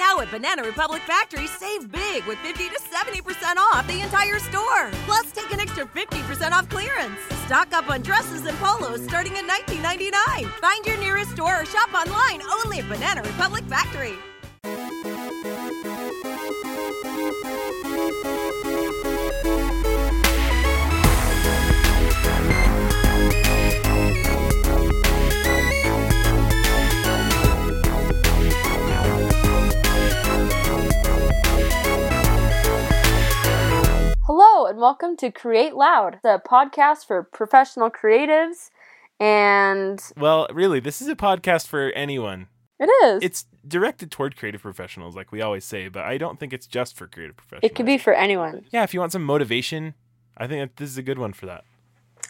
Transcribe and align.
now 0.00 0.18
at 0.20 0.30
Banana 0.30 0.62
Republic 0.62 1.02
Factory, 1.02 1.46
save 1.46 1.92
big 1.92 2.24
with 2.24 2.38
50 2.38 2.70
to 2.70 2.80
70% 2.80 3.56
off 3.58 3.86
the 3.86 4.00
entire 4.00 4.38
store. 4.38 4.90
Plus, 5.04 5.30
take 5.30 5.52
an 5.52 5.60
extra 5.60 5.84
50% 5.84 6.52
off 6.52 6.66
clearance. 6.70 7.20
Stock 7.44 7.74
up 7.74 7.90
on 7.90 8.00
dresses 8.00 8.46
and 8.46 8.56
polos 8.58 9.04
starting 9.04 9.36
at 9.36 9.44
$19.99. 9.44 10.46
Find 10.58 10.86
your 10.86 10.96
nearest 10.96 11.32
store 11.32 11.60
or 11.60 11.66
shop 11.66 11.92
online 11.92 12.40
only 12.64 12.78
at 12.78 12.88
Banana 12.88 13.22
Republic 13.22 13.64
Factory. 13.64 14.14
And 34.70 34.78
welcome 34.78 35.16
to 35.16 35.32
Create 35.32 35.74
Loud, 35.74 36.20
the 36.22 36.40
podcast 36.48 37.04
for 37.04 37.24
professional 37.24 37.90
creatives. 37.90 38.70
And 39.18 40.00
Well, 40.16 40.46
really, 40.52 40.78
this 40.78 41.02
is 41.02 41.08
a 41.08 41.16
podcast 41.16 41.66
for 41.66 41.90
anyone. 41.90 42.46
it 42.78 42.84
is. 43.04 43.20
It's 43.20 43.46
directed 43.66 44.12
toward 44.12 44.36
creative 44.36 44.62
professionals, 44.62 45.16
like 45.16 45.32
we 45.32 45.42
always 45.42 45.64
say, 45.64 45.88
but 45.88 46.04
I 46.04 46.18
don't 46.18 46.38
think 46.38 46.52
it's 46.52 46.68
just 46.68 46.96
for 46.96 47.08
creative 47.08 47.36
professionals. 47.36 47.68
it 47.68 47.74
could 47.74 47.84
be 47.84 47.98
for 47.98 48.12
anyone. 48.12 48.64
Yeah, 48.70 48.84
if 48.84 48.94
you 48.94 49.00
want 49.00 49.10
some 49.10 49.24
motivation, 49.24 49.94
I 50.36 50.46
think 50.46 50.60
that 50.60 50.76
this 50.80 50.88
is 50.88 50.98
a 50.98 51.02
good 51.02 51.18
one 51.18 51.32
for 51.32 51.46
that. 51.46 51.64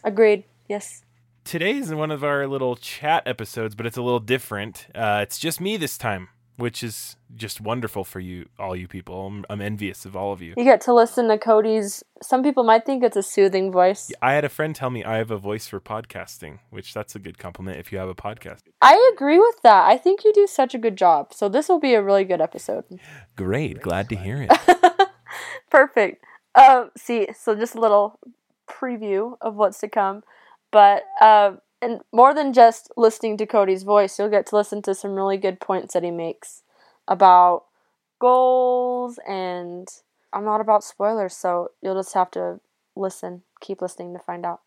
Agreed. 0.02 0.44
Yes. 0.66 1.04
Today 1.44 1.76
is 1.76 1.92
one 1.92 2.10
of 2.10 2.24
our 2.24 2.46
little 2.46 2.74
chat 2.74 3.22
episodes, 3.26 3.74
but 3.74 3.84
it's 3.84 3.98
a 3.98 4.02
little 4.02 4.18
different. 4.18 4.86
Uh, 4.94 5.20
it's 5.22 5.38
just 5.38 5.60
me 5.60 5.76
this 5.76 5.98
time, 5.98 6.28
which 6.60 6.82
is 6.82 7.16
just 7.34 7.60
wonderful 7.60 8.04
for 8.04 8.20
you, 8.20 8.46
all 8.58 8.76
you 8.76 8.86
people. 8.86 9.26
I'm, 9.26 9.44
I'm 9.48 9.60
envious 9.60 10.04
of 10.04 10.14
all 10.14 10.32
of 10.32 10.42
you. 10.42 10.54
You 10.56 10.64
get 10.64 10.80
to 10.82 10.94
listen 10.94 11.28
to 11.28 11.38
Cody's. 11.38 12.04
Some 12.22 12.42
people 12.42 12.64
might 12.64 12.84
think 12.84 13.02
it's 13.02 13.16
a 13.16 13.22
soothing 13.22 13.72
voice. 13.72 14.10
I 14.20 14.34
had 14.34 14.44
a 14.44 14.48
friend 14.48 14.74
tell 14.74 14.90
me 14.90 15.02
I 15.02 15.16
have 15.16 15.30
a 15.30 15.38
voice 15.38 15.66
for 15.66 15.80
podcasting, 15.80 16.58
which 16.70 16.92
that's 16.92 17.14
a 17.14 17.18
good 17.18 17.38
compliment 17.38 17.78
if 17.78 17.90
you 17.90 17.98
have 17.98 18.08
a 18.08 18.14
podcast. 18.14 18.60
I 18.82 19.12
agree 19.14 19.38
with 19.38 19.62
that. 19.62 19.88
I 19.88 19.96
think 19.96 20.24
you 20.24 20.32
do 20.32 20.46
such 20.46 20.74
a 20.74 20.78
good 20.78 20.96
job. 20.96 21.32
So 21.32 21.48
this 21.48 21.68
will 21.68 21.80
be 21.80 21.94
a 21.94 22.02
really 22.02 22.24
good 22.24 22.40
episode. 22.40 22.84
Great, 23.36 23.80
glad 23.80 24.08
to 24.10 24.16
hear 24.16 24.46
it. 24.48 25.08
Perfect. 25.70 26.24
Uh, 26.54 26.86
see, 26.96 27.28
so 27.36 27.54
just 27.54 27.74
a 27.74 27.80
little 27.80 28.18
preview 28.68 29.36
of 29.40 29.54
what's 29.56 29.78
to 29.78 29.88
come. 29.88 30.22
But 30.70 31.04
uh, 31.20 31.54
and 31.82 32.00
more 32.12 32.34
than 32.34 32.52
just 32.52 32.90
listening 32.96 33.36
to 33.38 33.46
Cody's 33.46 33.82
voice, 33.82 34.18
you'll 34.18 34.28
get 34.28 34.46
to 34.46 34.56
listen 34.56 34.82
to 34.82 34.94
some 34.94 35.12
really 35.12 35.36
good 35.36 35.60
points 35.60 35.94
that 35.94 36.04
he 36.04 36.10
makes 36.10 36.62
about 37.08 37.64
goals 38.18 39.18
and 39.26 39.88
I'm 40.32 40.44
not 40.44 40.60
about 40.60 40.84
spoilers, 40.84 41.34
so 41.34 41.70
you'll 41.82 41.96
just 41.96 42.14
have 42.14 42.30
to 42.32 42.60
listen, 42.94 43.42
keep 43.60 43.82
listening 43.82 44.12
to 44.12 44.20
find 44.20 44.44
out. 44.44 44.60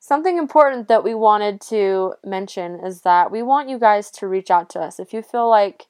Something 0.00 0.38
important 0.38 0.88
that 0.88 1.04
we 1.04 1.14
wanted 1.14 1.60
to 1.62 2.14
mention 2.24 2.80
is 2.84 3.02
that 3.02 3.30
we 3.30 3.42
want 3.42 3.68
you 3.68 3.78
guys 3.78 4.10
to 4.12 4.26
reach 4.26 4.50
out 4.50 4.68
to 4.70 4.80
us. 4.80 4.98
If 4.98 5.12
you 5.12 5.22
feel 5.22 5.48
like 5.48 5.86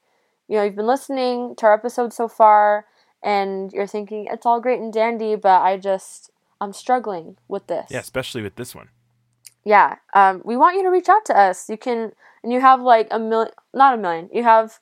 you 0.46 0.56
know 0.56 0.62
you've 0.62 0.76
been 0.76 0.86
listening 0.86 1.56
to 1.56 1.66
our 1.66 1.74
episode 1.74 2.12
so 2.12 2.28
far 2.28 2.86
and 3.22 3.72
you're 3.72 3.86
thinking 3.86 4.28
it's 4.30 4.46
all 4.46 4.60
great 4.60 4.80
and 4.80 4.92
dandy, 4.92 5.34
but 5.34 5.62
I 5.62 5.78
just 5.78 6.30
I'm 6.60 6.72
struggling 6.72 7.38
with 7.48 7.66
this. 7.66 7.90
yeah, 7.90 8.00
especially 8.00 8.42
with 8.42 8.56
this 8.56 8.74
one. 8.74 8.88
Yeah. 9.64 9.96
Um, 10.14 10.42
we 10.44 10.56
want 10.56 10.76
you 10.76 10.82
to 10.82 10.90
reach 10.90 11.08
out 11.08 11.24
to 11.26 11.38
us. 11.38 11.68
You 11.68 11.78
can, 11.78 12.12
and 12.42 12.52
you 12.52 12.60
have 12.60 12.80
like 12.80 13.08
a 13.10 13.18
million, 13.18 13.52
not 13.72 13.94
a 13.94 13.96
million, 13.96 14.28
you 14.32 14.42
have 14.42 14.78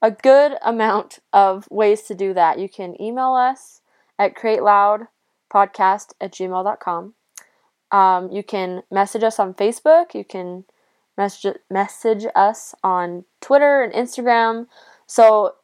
a 0.00 0.10
good 0.10 0.56
amount 0.62 1.20
of 1.32 1.68
ways 1.70 2.02
to 2.02 2.14
do 2.14 2.34
that. 2.34 2.58
You 2.58 2.68
can 2.68 3.00
email 3.00 3.34
us 3.34 3.80
at 4.18 4.36
createloudpodcast 4.36 6.12
at 6.20 6.32
gmail.com. 6.32 7.14
Um, 7.92 8.32
you 8.32 8.42
can 8.42 8.82
message 8.90 9.22
us 9.22 9.38
on 9.38 9.54
Facebook. 9.54 10.14
You 10.14 10.24
can 10.24 10.64
message, 11.16 11.56
message 11.70 12.24
us 12.34 12.74
on 12.82 13.24
Twitter 13.40 13.82
and 13.82 13.92
Instagram. 13.92 14.66
So 15.06 15.54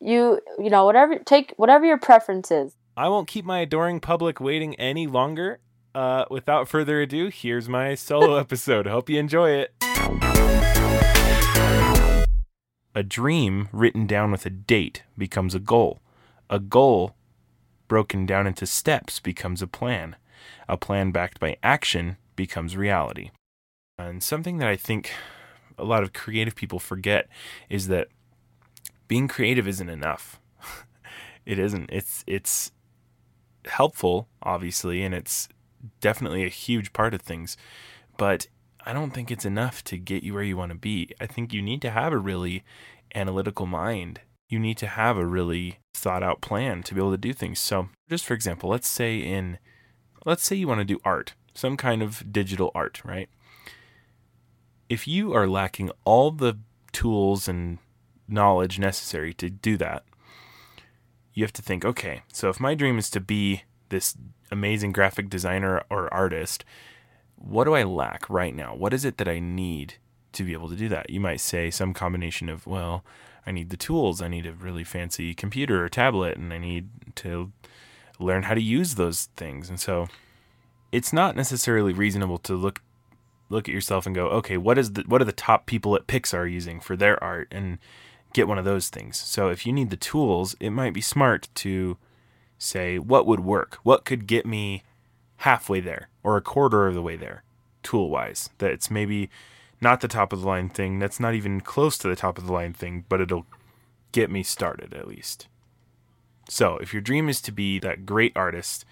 you, 0.00 0.40
you 0.58 0.70
know, 0.70 0.84
whatever, 0.84 1.18
take 1.18 1.54
whatever 1.56 1.86
your 1.86 1.98
preference 1.98 2.50
is. 2.50 2.74
I 2.96 3.08
won't 3.08 3.28
keep 3.28 3.44
my 3.44 3.60
adoring 3.60 4.00
public 4.00 4.40
waiting 4.40 4.74
any 4.76 5.06
longer. 5.06 5.60
Uh, 5.96 6.26
without 6.30 6.68
further 6.68 7.00
ado, 7.00 7.28
here's 7.28 7.70
my 7.70 7.94
solo 7.94 8.36
episode. 8.38 8.86
Hope 8.86 9.08
you 9.08 9.18
enjoy 9.18 9.48
it. 9.52 9.72
A 12.94 13.02
dream 13.02 13.70
written 13.72 14.06
down 14.06 14.30
with 14.30 14.44
a 14.44 14.50
date 14.50 15.04
becomes 15.16 15.54
a 15.54 15.58
goal. 15.58 16.00
A 16.50 16.58
goal 16.58 17.16
broken 17.88 18.26
down 18.26 18.46
into 18.46 18.66
steps 18.66 19.20
becomes 19.20 19.62
a 19.62 19.66
plan. 19.66 20.16
A 20.68 20.76
plan 20.76 21.12
backed 21.12 21.40
by 21.40 21.56
action 21.62 22.18
becomes 22.36 22.76
reality. 22.76 23.30
And 23.98 24.22
something 24.22 24.58
that 24.58 24.68
I 24.68 24.76
think 24.76 25.12
a 25.78 25.84
lot 25.84 26.02
of 26.02 26.12
creative 26.12 26.54
people 26.54 26.78
forget 26.78 27.26
is 27.70 27.88
that 27.88 28.08
being 29.08 29.28
creative 29.28 29.66
isn't 29.66 29.88
enough. 29.88 30.38
it 31.46 31.58
isn't. 31.58 31.88
It's 31.90 32.22
it's 32.26 32.70
helpful, 33.64 34.28
obviously, 34.42 35.02
and 35.02 35.14
it's 35.14 35.48
definitely 36.00 36.44
a 36.44 36.48
huge 36.48 36.92
part 36.92 37.14
of 37.14 37.22
things. 37.22 37.56
But 38.16 38.46
I 38.84 38.92
don't 38.92 39.10
think 39.10 39.30
it's 39.30 39.44
enough 39.44 39.82
to 39.84 39.98
get 39.98 40.22
you 40.22 40.34
where 40.34 40.42
you 40.42 40.56
want 40.56 40.70
to 40.70 40.78
be. 40.78 41.12
I 41.20 41.26
think 41.26 41.52
you 41.52 41.60
need 41.60 41.82
to 41.82 41.90
have 41.90 42.12
a 42.12 42.18
really 42.18 42.64
analytical 43.14 43.66
mind. 43.66 44.20
You 44.48 44.58
need 44.58 44.78
to 44.78 44.86
have 44.86 45.18
a 45.18 45.26
really 45.26 45.80
thought 45.92 46.22
out 46.22 46.40
plan 46.40 46.82
to 46.84 46.94
be 46.94 47.00
able 47.00 47.10
to 47.10 47.16
do 47.16 47.32
things. 47.32 47.58
So, 47.58 47.88
just 48.08 48.24
for 48.24 48.34
example, 48.34 48.70
let's 48.70 48.86
say 48.86 49.18
in 49.18 49.58
let's 50.24 50.44
say 50.44 50.56
you 50.56 50.68
want 50.68 50.80
to 50.80 50.84
do 50.84 51.00
art, 51.04 51.34
some 51.54 51.76
kind 51.76 52.02
of 52.02 52.32
digital 52.32 52.70
art, 52.74 53.02
right? 53.04 53.28
If 54.88 55.08
you 55.08 55.32
are 55.32 55.48
lacking 55.48 55.90
all 56.04 56.30
the 56.30 56.58
tools 56.92 57.48
and 57.48 57.78
knowledge 58.28 58.78
necessary 58.78 59.34
to 59.34 59.50
do 59.50 59.76
that, 59.78 60.04
you 61.32 61.44
have 61.44 61.52
to 61.54 61.62
think, 61.62 61.84
okay, 61.84 62.22
so 62.32 62.48
if 62.48 62.60
my 62.60 62.74
dream 62.74 62.98
is 62.98 63.10
to 63.10 63.20
be 63.20 63.64
this 63.88 64.16
amazing 64.50 64.92
graphic 64.92 65.28
designer 65.28 65.82
or 65.90 66.12
artist, 66.12 66.64
what 67.36 67.64
do 67.64 67.74
I 67.74 67.82
lack 67.82 68.28
right 68.28 68.54
now? 68.54 68.74
What 68.74 68.92
is 68.92 69.04
it 69.04 69.18
that 69.18 69.28
I 69.28 69.38
need 69.38 69.94
to 70.32 70.44
be 70.44 70.52
able 70.52 70.68
to 70.68 70.76
do 70.76 70.88
that? 70.88 71.10
You 71.10 71.20
might 71.20 71.40
say 71.40 71.70
some 71.70 71.94
combination 71.94 72.48
of, 72.48 72.66
well, 72.66 73.04
I 73.46 73.52
need 73.52 73.70
the 73.70 73.76
tools, 73.76 74.22
I 74.22 74.28
need 74.28 74.46
a 74.46 74.52
really 74.52 74.84
fancy 74.84 75.34
computer 75.34 75.84
or 75.84 75.88
tablet, 75.88 76.36
and 76.36 76.52
I 76.52 76.58
need 76.58 76.88
to 77.16 77.52
learn 78.18 78.44
how 78.44 78.54
to 78.54 78.62
use 78.62 78.94
those 78.94 79.28
things. 79.36 79.68
And 79.68 79.78
so 79.78 80.08
it's 80.92 81.12
not 81.12 81.36
necessarily 81.36 81.92
reasonable 81.92 82.38
to 82.38 82.54
look 82.54 82.82
look 83.48 83.68
at 83.68 83.74
yourself 83.74 84.06
and 84.06 84.14
go, 84.14 84.26
okay, 84.26 84.56
what 84.56 84.76
is 84.76 84.94
the 84.94 85.02
what 85.06 85.22
are 85.22 85.26
the 85.26 85.32
top 85.32 85.66
people 85.66 85.94
at 85.94 86.08
Pixar 86.08 86.50
using 86.50 86.80
for 86.80 86.96
their 86.96 87.22
art 87.22 87.46
and 87.52 87.78
get 88.36 88.46
one 88.46 88.58
of 88.58 88.66
those 88.66 88.90
things. 88.90 89.16
So 89.16 89.48
if 89.48 89.66
you 89.66 89.72
need 89.72 89.88
the 89.88 89.96
tools, 89.96 90.54
it 90.60 90.70
might 90.70 90.92
be 90.92 91.00
smart 91.00 91.48
to 91.56 91.96
say 92.58 92.98
what 92.98 93.26
would 93.26 93.40
work? 93.40 93.78
What 93.82 94.04
could 94.04 94.26
get 94.26 94.46
me 94.46 94.82
halfway 95.38 95.80
there 95.80 96.08
or 96.22 96.36
a 96.36 96.42
quarter 96.42 96.86
of 96.86 96.94
the 96.94 97.02
way 97.02 97.16
there 97.16 97.42
tool 97.82 98.10
wise? 98.10 98.50
That 98.58 98.72
it's 98.72 98.90
maybe 98.90 99.30
not 99.80 100.00
the 100.00 100.08
top 100.08 100.32
of 100.32 100.40
the 100.40 100.46
line 100.46 100.68
thing, 100.68 100.98
that's 100.98 101.20
not 101.20 101.34
even 101.34 101.60
close 101.60 101.98
to 101.98 102.08
the 102.08 102.16
top 102.16 102.38
of 102.38 102.46
the 102.46 102.52
line 102.52 102.72
thing, 102.72 103.04
but 103.08 103.20
it'll 103.20 103.46
get 104.12 104.30
me 104.30 104.42
started 104.42 104.94
at 104.94 105.08
least. 105.08 105.48
So, 106.48 106.76
if 106.78 106.92
your 106.92 107.02
dream 107.02 107.28
is 107.28 107.40
to 107.42 107.52
be 107.52 107.78
that 107.80 108.06
great 108.06 108.32
artist, 108.36 108.84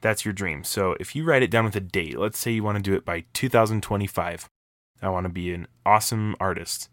that's 0.00 0.24
your 0.24 0.34
dream. 0.34 0.64
So, 0.64 0.96
if 1.00 1.16
you 1.16 1.24
write 1.24 1.42
it 1.42 1.50
down 1.50 1.64
with 1.64 1.76
a 1.76 1.80
date, 1.80 2.18
let's 2.18 2.38
say 2.38 2.52
you 2.52 2.62
want 2.62 2.76
to 2.76 2.82
do 2.82 2.94
it 2.94 3.04
by 3.04 3.24
2025. 3.32 4.48
I 5.02 5.08
want 5.08 5.24
to 5.24 5.30
be 5.30 5.52
an 5.52 5.66
awesome 5.86 6.36
artist. 6.38 6.88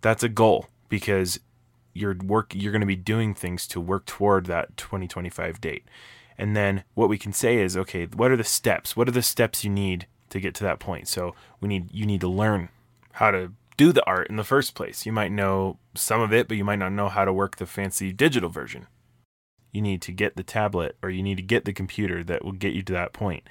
That's 0.00 0.22
a 0.22 0.28
goal 0.28 0.68
because 0.88 1.40
you're 1.94 2.16
work 2.16 2.54
you're 2.54 2.72
going 2.72 2.80
to 2.80 2.86
be 2.86 2.96
doing 2.96 3.34
things 3.34 3.66
to 3.68 3.80
work 3.80 4.04
toward 4.06 4.46
that 4.46 4.76
2025 4.76 5.60
date. 5.60 5.84
And 6.36 6.56
then 6.56 6.84
what 6.94 7.08
we 7.08 7.16
can 7.16 7.32
say 7.32 7.58
is, 7.58 7.76
okay, 7.76 8.06
what 8.06 8.30
are 8.30 8.36
the 8.36 8.44
steps? 8.44 8.96
What 8.96 9.08
are 9.08 9.12
the 9.12 9.22
steps 9.22 9.64
you 9.64 9.70
need 9.70 10.06
to 10.30 10.40
get 10.40 10.54
to 10.56 10.64
that 10.64 10.80
point? 10.80 11.06
So, 11.08 11.34
we 11.60 11.68
need 11.68 11.92
you 11.92 12.04
need 12.04 12.20
to 12.20 12.28
learn 12.28 12.68
how 13.12 13.30
to 13.30 13.52
do 13.76 13.92
the 13.92 14.04
art 14.04 14.28
in 14.28 14.36
the 14.36 14.44
first 14.44 14.74
place. 14.74 15.06
You 15.06 15.12
might 15.12 15.32
know 15.32 15.78
some 15.94 16.20
of 16.20 16.32
it, 16.32 16.48
but 16.48 16.56
you 16.56 16.64
might 16.64 16.78
not 16.78 16.92
know 16.92 17.08
how 17.08 17.24
to 17.24 17.32
work 17.32 17.56
the 17.56 17.66
fancy 17.66 18.12
digital 18.12 18.50
version. 18.50 18.86
You 19.72 19.82
need 19.82 20.02
to 20.02 20.12
get 20.12 20.36
the 20.36 20.44
tablet 20.44 20.96
or 21.02 21.10
you 21.10 21.22
need 21.22 21.36
to 21.36 21.42
get 21.42 21.64
the 21.64 21.72
computer 21.72 22.22
that 22.24 22.44
will 22.44 22.52
get 22.52 22.74
you 22.74 22.82
to 22.82 22.92
that 22.92 23.12
point. 23.12 23.48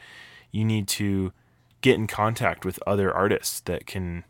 You 0.51 0.63
need 0.63 0.87
to 0.89 1.33
get 1.81 1.95
in 1.95 2.07
contact 2.07 2.63
with 2.63 2.79
other 2.87 3.13
artists 3.13 3.59
that 3.61 3.85
can 3.85 4.23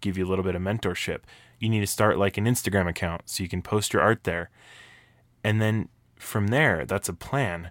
give 0.00 0.18
you 0.18 0.26
a 0.26 0.28
little 0.28 0.44
bit 0.44 0.54
of 0.54 0.60
mentorship. 0.60 1.20
You 1.62 1.68
need 1.68 1.80
to 1.80 1.86
start 1.86 2.18
like 2.18 2.36
an 2.36 2.44
Instagram 2.44 2.88
account 2.88 3.22
so 3.26 3.44
you 3.44 3.48
can 3.48 3.62
post 3.62 3.92
your 3.92 4.02
art 4.02 4.24
there. 4.24 4.50
And 5.44 5.62
then 5.62 5.88
from 6.16 6.48
there, 6.48 6.84
that's 6.84 7.08
a 7.08 7.14
plan. 7.14 7.70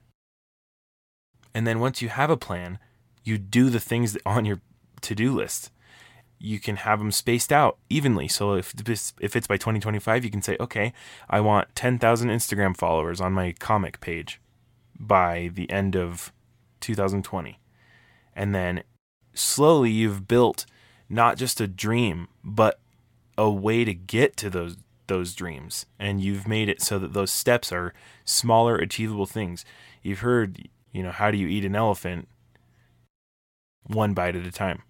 And 1.53 1.67
then 1.67 1.81
once 1.81 2.01
you 2.01 2.07
have 2.07 2.29
a 2.29 2.37
plan, 2.37 2.79
you 3.25 3.37
do 3.37 3.69
the 3.69 3.81
things 3.81 4.17
on 4.25 4.45
your 4.45 4.61
to 5.01 5.13
do 5.13 5.35
list. 5.35 5.71
you 6.41 6.59
can 6.59 6.77
have 6.77 6.99
them 6.99 7.11
spaced 7.11 7.53
out 7.53 7.77
evenly. 7.89 8.27
So 8.27 8.53
if 8.55 8.73
if 9.19 9.35
it's 9.35 9.47
by 9.47 9.57
2025, 9.57 10.25
you 10.25 10.31
can 10.31 10.41
say, 10.41 10.57
okay, 10.59 10.91
I 11.29 11.39
want 11.39 11.75
10,000 11.75 12.29
Instagram 12.29 12.75
followers 12.75 13.21
on 13.21 13.33
my 13.33 13.53
comic 13.59 13.99
page 13.99 14.41
by 14.99 15.51
the 15.53 15.69
end 15.69 15.95
of 15.95 16.33
2020. 16.79 17.59
And 18.35 18.55
then 18.55 18.83
slowly 19.33 19.91
you've 19.91 20.27
built 20.27 20.65
not 21.09 21.37
just 21.37 21.61
a 21.61 21.67
dream, 21.67 22.27
but 22.43 22.79
a 23.41 23.49
way 23.49 23.83
to 23.83 23.93
get 23.93 24.37
to 24.37 24.49
those 24.49 24.77
those 25.07 25.33
dreams 25.33 25.85
and 25.99 26.21
you've 26.21 26.47
made 26.47 26.69
it 26.69 26.81
so 26.81 26.97
that 26.97 27.11
those 27.11 27.31
steps 27.31 27.71
are 27.71 27.93
smaller 28.23 28.77
achievable 28.77 29.25
things. 29.25 29.65
You've 30.01 30.19
heard, 30.19 30.69
you 30.93 31.03
know, 31.03 31.11
how 31.11 31.31
do 31.31 31.37
you 31.37 31.47
eat 31.47 31.65
an 31.65 31.75
elephant? 31.75 32.29
One 33.83 34.13
bite 34.13 34.35
at 34.35 34.45
a 34.45 34.51
time 34.51 34.83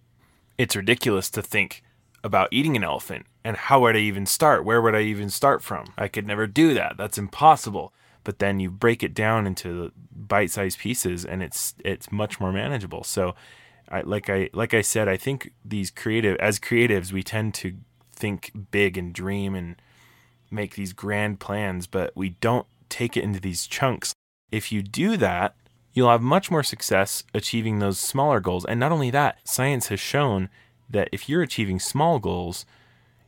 it's 0.58 0.76
ridiculous 0.76 1.30
to 1.32 1.42
think 1.42 1.82
about 2.24 2.50
eating 2.52 2.76
an 2.76 2.84
elephant 2.84 3.26
and 3.44 3.56
how 3.56 3.80
would 3.80 3.96
I 3.96 4.00
even 4.00 4.26
start? 4.28 4.66
Where 4.66 4.82
would 4.82 4.94
I 4.94 5.02
even 5.02 5.30
start 5.30 5.64
from? 5.64 5.94
I 5.98 6.08
could 6.08 6.28
never 6.28 6.46
do 6.46 6.74
that. 6.76 6.98
That's 6.98 7.18
impossible. 7.18 7.94
But 8.24 8.38
then 8.38 8.60
you 8.60 8.70
break 8.70 9.02
it 9.02 9.16
down 9.16 9.48
into 9.48 9.92
bite-sized 10.14 10.78
pieces 10.78 11.26
and 11.26 11.42
it's 11.42 11.74
it's 11.84 12.12
much 12.12 12.40
more 12.40 12.52
manageable. 12.52 13.04
So 13.04 13.34
I 13.90 14.02
like 14.02 14.30
I 14.30 14.50
like 14.54 14.76
I 14.76 14.82
said, 14.82 15.08
I 15.08 15.18
think 15.18 15.54
these 15.66 15.90
creative 15.90 16.38
as 16.38 16.60
creatives 16.60 17.12
we 17.12 17.24
tend 17.24 17.56
to 17.56 17.78
think 18.22 18.52
big 18.72 18.98
and 18.98 19.14
dream 19.14 19.56
and 19.56 19.76
make 20.50 20.76
these 20.76 20.94
grand 20.94 21.40
plans, 21.40 21.88
but 21.88 22.12
we 22.16 22.30
don't 22.30 22.68
take 22.88 23.18
it 23.18 23.24
into 23.24 23.40
these 23.40 23.68
chunks. 23.68 24.14
If 24.52 24.72
you 24.72 24.82
do 24.82 25.18
that, 25.18 25.56
you'll 25.94 26.10
have 26.10 26.22
much 26.22 26.52
more 26.52 26.64
success 26.64 27.24
achieving 27.34 27.80
those 27.80 28.00
smaller 28.00 28.40
goals. 28.40 28.64
And 28.66 28.80
not 28.80 28.92
only 28.92 29.10
that, 29.12 29.40
science 29.44 29.88
has 29.88 30.00
shown 30.00 30.50
that 30.90 31.10
if 31.12 31.28
you're 31.28 31.42
achieving 31.42 31.80
small 31.80 32.20
goals, 32.20 32.66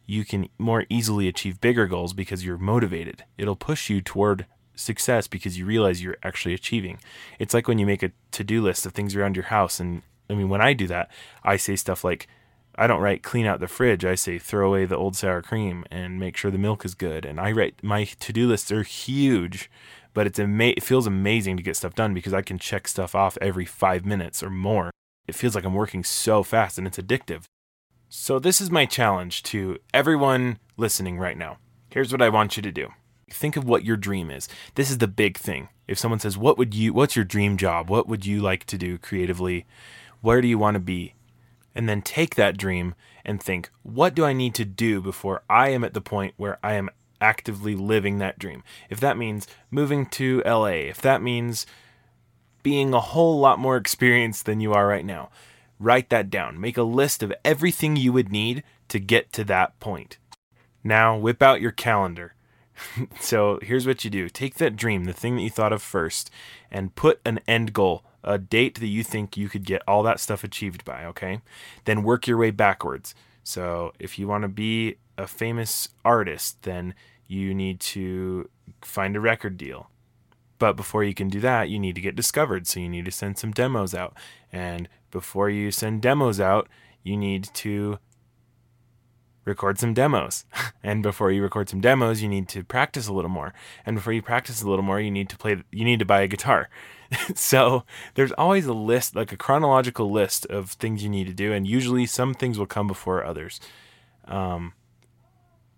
you 0.05 0.25
can 0.25 0.49
more 0.57 0.85
easily 0.89 1.27
achieve 1.27 1.61
bigger 1.61 1.87
goals 1.87 2.13
because 2.13 2.45
you're 2.45 2.57
motivated. 2.57 3.23
It'll 3.37 3.55
push 3.55 3.89
you 3.89 4.01
toward 4.01 4.45
success 4.75 5.27
because 5.27 5.57
you 5.57 5.65
realize 5.65 6.03
you're 6.03 6.17
actually 6.23 6.53
achieving. 6.53 6.99
It's 7.39 7.53
like 7.53 7.67
when 7.67 7.79
you 7.79 7.85
make 7.85 8.03
a 8.03 8.11
to 8.31 8.43
do 8.43 8.61
list 8.61 8.85
of 8.85 8.93
things 8.93 9.15
around 9.15 9.35
your 9.35 9.45
house. 9.45 9.79
And 9.79 10.01
I 10.29 10.33
mean, 10.33 10.49
when 10.49 10.61
I 10.61 10.73
do 10.73 10.87
that, 10.87 11.09
I 11.43 11.57
say 11.57 11.75
stuff 11.75 12.03
like, 12.03 12.27
I 12.75 12.87
don't 12.87 13.01
write 13.01 13.23
clean 13.23 13.45
out 13.45 13.59
the 13.59 13.67
fridge. 13.67 14.03
I 14.03 14.15
say 14.15 14.39
throw 14.39 14.67
away 14.67 14.85
the 14.85 14.97
old 14.97 15.15
sour 15.15 15.41
cream 15.41 15.85
and 15.91 16.19
make 16.19 16.37
sure 16.37 16.51
the 16.51 16.57
milk 16.57 16.85
is 16.85 16.95
good. 16.95 17.25
And 17.25 17.39
I 17.39 17.51
write 17.51 17.83
my 17.83 18.05
to 18.05 18.33
do 18.33 18.47
lists 18.47 18.71
are 18.71 18.83
huge 18.83 19.69
but 20.13 20.27
it's 20.27 20.39
ama- 20.39 20.73
it 20.77 20.83
feels 20.83 21.07
amazing 21.07 21.57
to 21.57 21.63
get 21.63 21.75
stuff 21.75 21.95
done 21.95 22.13
because 22.13 22.33
I 22.33 22.41
can 22.41 22.59
check 22.59 22.87
stuff 22.87 23.15
off 23.15 23.37
every 23.41 23.65
five 23.65 24.05
minutes 24.05 24.43
or 24.43 24.49
more. 24.49 24.91
It 25.27 25.35
feels 25.35 25.55
like 25.55 25.63
I'm 25.63 25.73
working 25.73 26.03
so 26.03 26.43
fast 26.43 26.77
and 26.77 26.85
it's 26.85 26.97
addictive. 26.97 27.43
So, 28.09 28.37
this 28.37 28.61
is 28.61 28.69
my 28.69 28.85
challenge 28.85 29.41
to 29.43 29.79
everyone 29.93 30.59
listening 30.77 31.17
right 31.17 31.37
now. 31.37 31.57
Here's 31.89 32.11
what 32.11 32.21
I 32.21 32.29
want 32.29 32.57
you 32.57 32.63
to 32.63 32.71
do 32.71 32.89
think 33.31 33.57
of 33.57 33.63
what 33.63 33.83
your 33.83 33.97
dream 33.97 34.29
is. 34.29 34.47
This 34.75 34.91
is 34.91 34.99
the 34.99 35.07
big 35.07 35.37
thing. 35.37 35.69
If 35.87 35.97
someone 35.97 36.19
says, 36.19 36.37
What 36.37 36.57
would 36.57 36.75
you, 36.75 36.93
what's 36.93 37.15
your 37.15 37.25
dream 37.25 37.57
job? 37.57 37.89
What 37.89 38.07
would 38.07 38.25
you 38.25 38.41
like 38.41 38.65
to 38.65 38.77
do 38.77 38.99
creatively? 38.99 39.65
Where 40.21 40.41
do 40.41 40.47
you 40.47 40.59
want 40.59 40.75
to 40.75 40.79
be? 40.79 41.15
And 41.75 41.89
then 41.89 42.01
take 42.01 42.35
that 42.35 42.57
dream 42.57 42.95
and 43.25 43.41
think, 43.41 43.69
What 43.81 44.15
do 44.15 44.25
I 44.25 44.33
need 44.33 44.53
to 44.55 44.65
do 44.65 45.01
before 45.01 45.43
I 45.49 45.69
am 45.69 45.83
at 45.83 45.93
the 45.93 46.01
point 46.01 46.33
where 46.37 46.59
I 46.63 46.73
am 46.73 46.89
actively 47.23 47.73
living 47.73 48.17
that 48.17 48.37
dream. 48.37 48.63
If 48.89 48.99
that 48.99 49.17
means 49.17 49.47
moving 49.71 50.05
to 50.07 50.43
LA, 50.45 50.89
if 50.91 51.01
that 51.01 51.21
means 51.21 51.65
being 52.61 52.93
a 52.93 52.99
whole 52.99 53.39
lot 53.39 53.59
more 53.59 53.77
experienced 53.77 54.45
than 54.45 54.59
you 54.59 54.73
are 54.73 54.85
right 54.85 55.05
now, 55.05 55.29
write 55.79 56.09
that 56.09 56.29
down. 56.29 56.59
Make 56.59 56.77
a 56.77 56.83
list 56.83 57.23
of 57.23 57.33
everything 57.45 57.95
you 57.95 58.11
would 58.11 58.31
need 58.31 58.63
to 58.89 58.99
get 58.99 59.31
to 59.33 59.43
that 59.45 59.79
point. 59.79 60.17
Now, 60.83 61.17
whip 61.17 61.41
out 61.41 61.61
your 61.61 61.71
calendar. 61.71 62.35
so, 63.19 63.59
here's 63.61 63.87
what 63.87 64.03
you 64.03 64.09
do 64.09 64.27
take 64.27 64.55
that 64.55 64.75
dream, 64.75 65.05
the 65.05 65.13
thing 65.13 65.37
that 65.37 65.43
you 65.43 65.49
thought 65.49 65.73
of 65.73 65.81
first, 65.81 66.29
and 66.69 66.95
put 66.95 67.21
an 67.23 67.39
end 67.47 67.71
goal, 67.71 68.03
a 68.23 68.37
date 68.37 68.79
that 68.79 68.87
you 68.87 69.03
think 69.03 69.37
you 69.37 69.49
could 69.49 69.65
get 69.65 69.81
all 69.87 70.03
that 70.03 70.19
stuff 70.19 70.43
achieved 70.43 70.85
by, 70.85 71.05
okay? 71.05 71.41
Then 71.85 72.03
work 72.03 72.27
your 72.27 72.37
way 72.37 72.51
backwards. 72.51 73.13
So, 73.43 73.91
if 73.99 74.17
you 74.17 74.27
want 74.27 74.43
to 74.43 74.47
be 74.47 74.95
a 75.17 75.27
famous 75.27 75.89
artist, 76.05 76.61
then 76.63 76.93
you 77.27 77.53
need 77.53 77.79
to 77.79 78.49
find 78.81 79.15
a 79.15 79.19
record 79.19 79.57
deal. 79.57 79.89
But 80.59 80.77
before 80.77 81.03
you 81.03 81.13
can 81.13 81.27
do 81.27 81.39
that, 81.41 81.69
you 81.69 81.79
need 81.79 81.95
to 81.95 82.01
get 82.01 82.15
discovered. 82.15 82.67
So 82.67 82.79
you 82.79 82.87
need 82.87 83.05
to 83.05 83.11
send 83.11 83.37
some 83.37 83.51
demos 83.51 83.93
out. 83.93 84.15
And 84.51 84.87
before 85.11 85.49
you 85.49 85.71
send 85.71 86.01
demos 86.01 86.39
out, 86.39 86.69
you 87.03 87.17
need 87.17 87.49
to 87.55 87.99
record 89.45 89.79
some 89.79 89.93
demos. 89.93 90.45
and 90.83 91.03
before 91.03 91.31
you 91.31 91.41
record 91.41 91.69
some 91.69 91.81
demos, 91.81 92.21
you 92.21 92.29
need 92.29 92.47
to 92.49 92.63
practice 92.63 93.07
a 93.07 93.13
little 93.13 93.29
more. 93.29 93.53
And 93.85 93.95
before 93.95 94.13
you 94.13 94.21
practice 94.21 94.61
a 94.61 94.69
little 94.69 94.83
more, 94.83 94.99
you 94.99 95.11
need 95.11 95.29
to 95.29 95.37
play 95.37 95.63
you 95.71 95.85
need 95.85 95.99
to 95.99 96.05
buy 96.05 96.21
a 96.21 96.27
guitar. 96.27 96.69
so 97.35 97.83
there's 98.15 98.31
always 98.33 98.65
a 98.65 98.73
list, 98.73 99.15
like 99.15 99.31
a 99.31 99.37
chronological 99.37 100.11
list 100.11 100.45
of 100.47 100.71
things 100.71 101.03
you 101.03 101.09
need 101.09 101.27
to 101.27 101.33
do, 101.33 101.53
and 101.53 101.67
usually 101.67 102.05
some 102.05 102.33
things 102.33 102.57
will 102.57 102.65
come 102.65 102.87
before 102.87 103.23
others. 103.23 103.59
Um, 104.25 104.73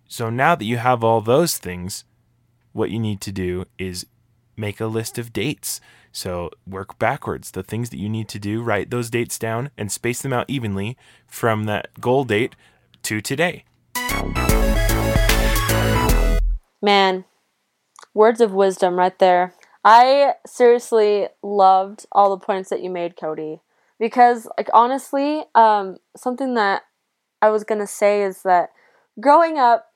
so 0.08 0.30
now 0.30 0.56
that 0.56 0.66
you 0.66 0.78
have 0.78 1.04
all 1.04 1.22
those 1.22 1.58
things, 1.58 2.06
what 2.74 2.92
you 2.92 3.00
need 3.00 3.22
to 3.22 3.32
do 3.32 3.66
is 3.78 4.06
make 4.56 4.80
a 4.80 4.88
list 4.88 5.18
of 5.18 5.34
dates. 5.34 5.82
So 6.12 6.50
work 6.66 6.98
backwards. 6.98 7.52
The 7.52 7.64
things 7.64 7.90
that 7.90 8.00
you 8.00 8.08
need 8.08 8.30
to 8.30 8.40
do, 8.40 8.62
write 8.62 8.90
those 8.90 9.10
dates 9.10 9.38
down 9.38 9.72
and 9.78 9.92
space 9.92 10.22
them 10.22 10.32
out 10.32 10.50
evenly 10.50 10.98
from 11.28 11.66
that 11.66 11.90
goal 12.00 12.24
date 12.24 12.56
to 13.06 13.22
today. 13.22 13.64
Man, 16.82 17.26
words 18.14 18.42
of 18.42 18.52
wisdom 18.52 18.98
right 18.98 19.18
there. 19.20 19.54
I 19.84 20.34
seriously 20.46 21.28
loved 21.44 22.06
all 22.12 22.36
the 22.36 22.44
points 22.44 22.70
that 22.70 22.82
you 22.82 22.90
made, 22.90 23.16
Cody. 23.16 23.60
Because, 24.00 24.48
like, 24.58 24.70
honestly, 24.74 25.44
um, 25.54 25.98
something 26.18 26.56
that 26.56 26.84
I 27.42 27.50
was 27.50 27.64
going 27.64 27.80
to 27.80 27.88
say 27.88 28.24
is 28.24 28.42
that 28.42 28.72
growing 29.20 29.58
up, 29.58 29.94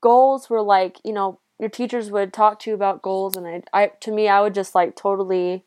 goals 0.00 0.48
were 0.48 0.62
like, 0.62 0.98
you 1.04 1.12
know, 1.12 1.40
your 1.58 1.68
teachers 1.68 2.10
would 2.10 2.32
talk 2.32 2.58
to 2.60 2.70
you 2.70 2.74
about 2.74 3.02
goals 3.02 3.36
and 3.36 3.46
I, 3.46 3.62
I 3.72 3.92
to 4.00 4.12
me 4.12 4.28
I 4.28 4.40
would 4.40 4.54
just 4.54 4.74
like 4.74 4.94
totally 4.94 5.64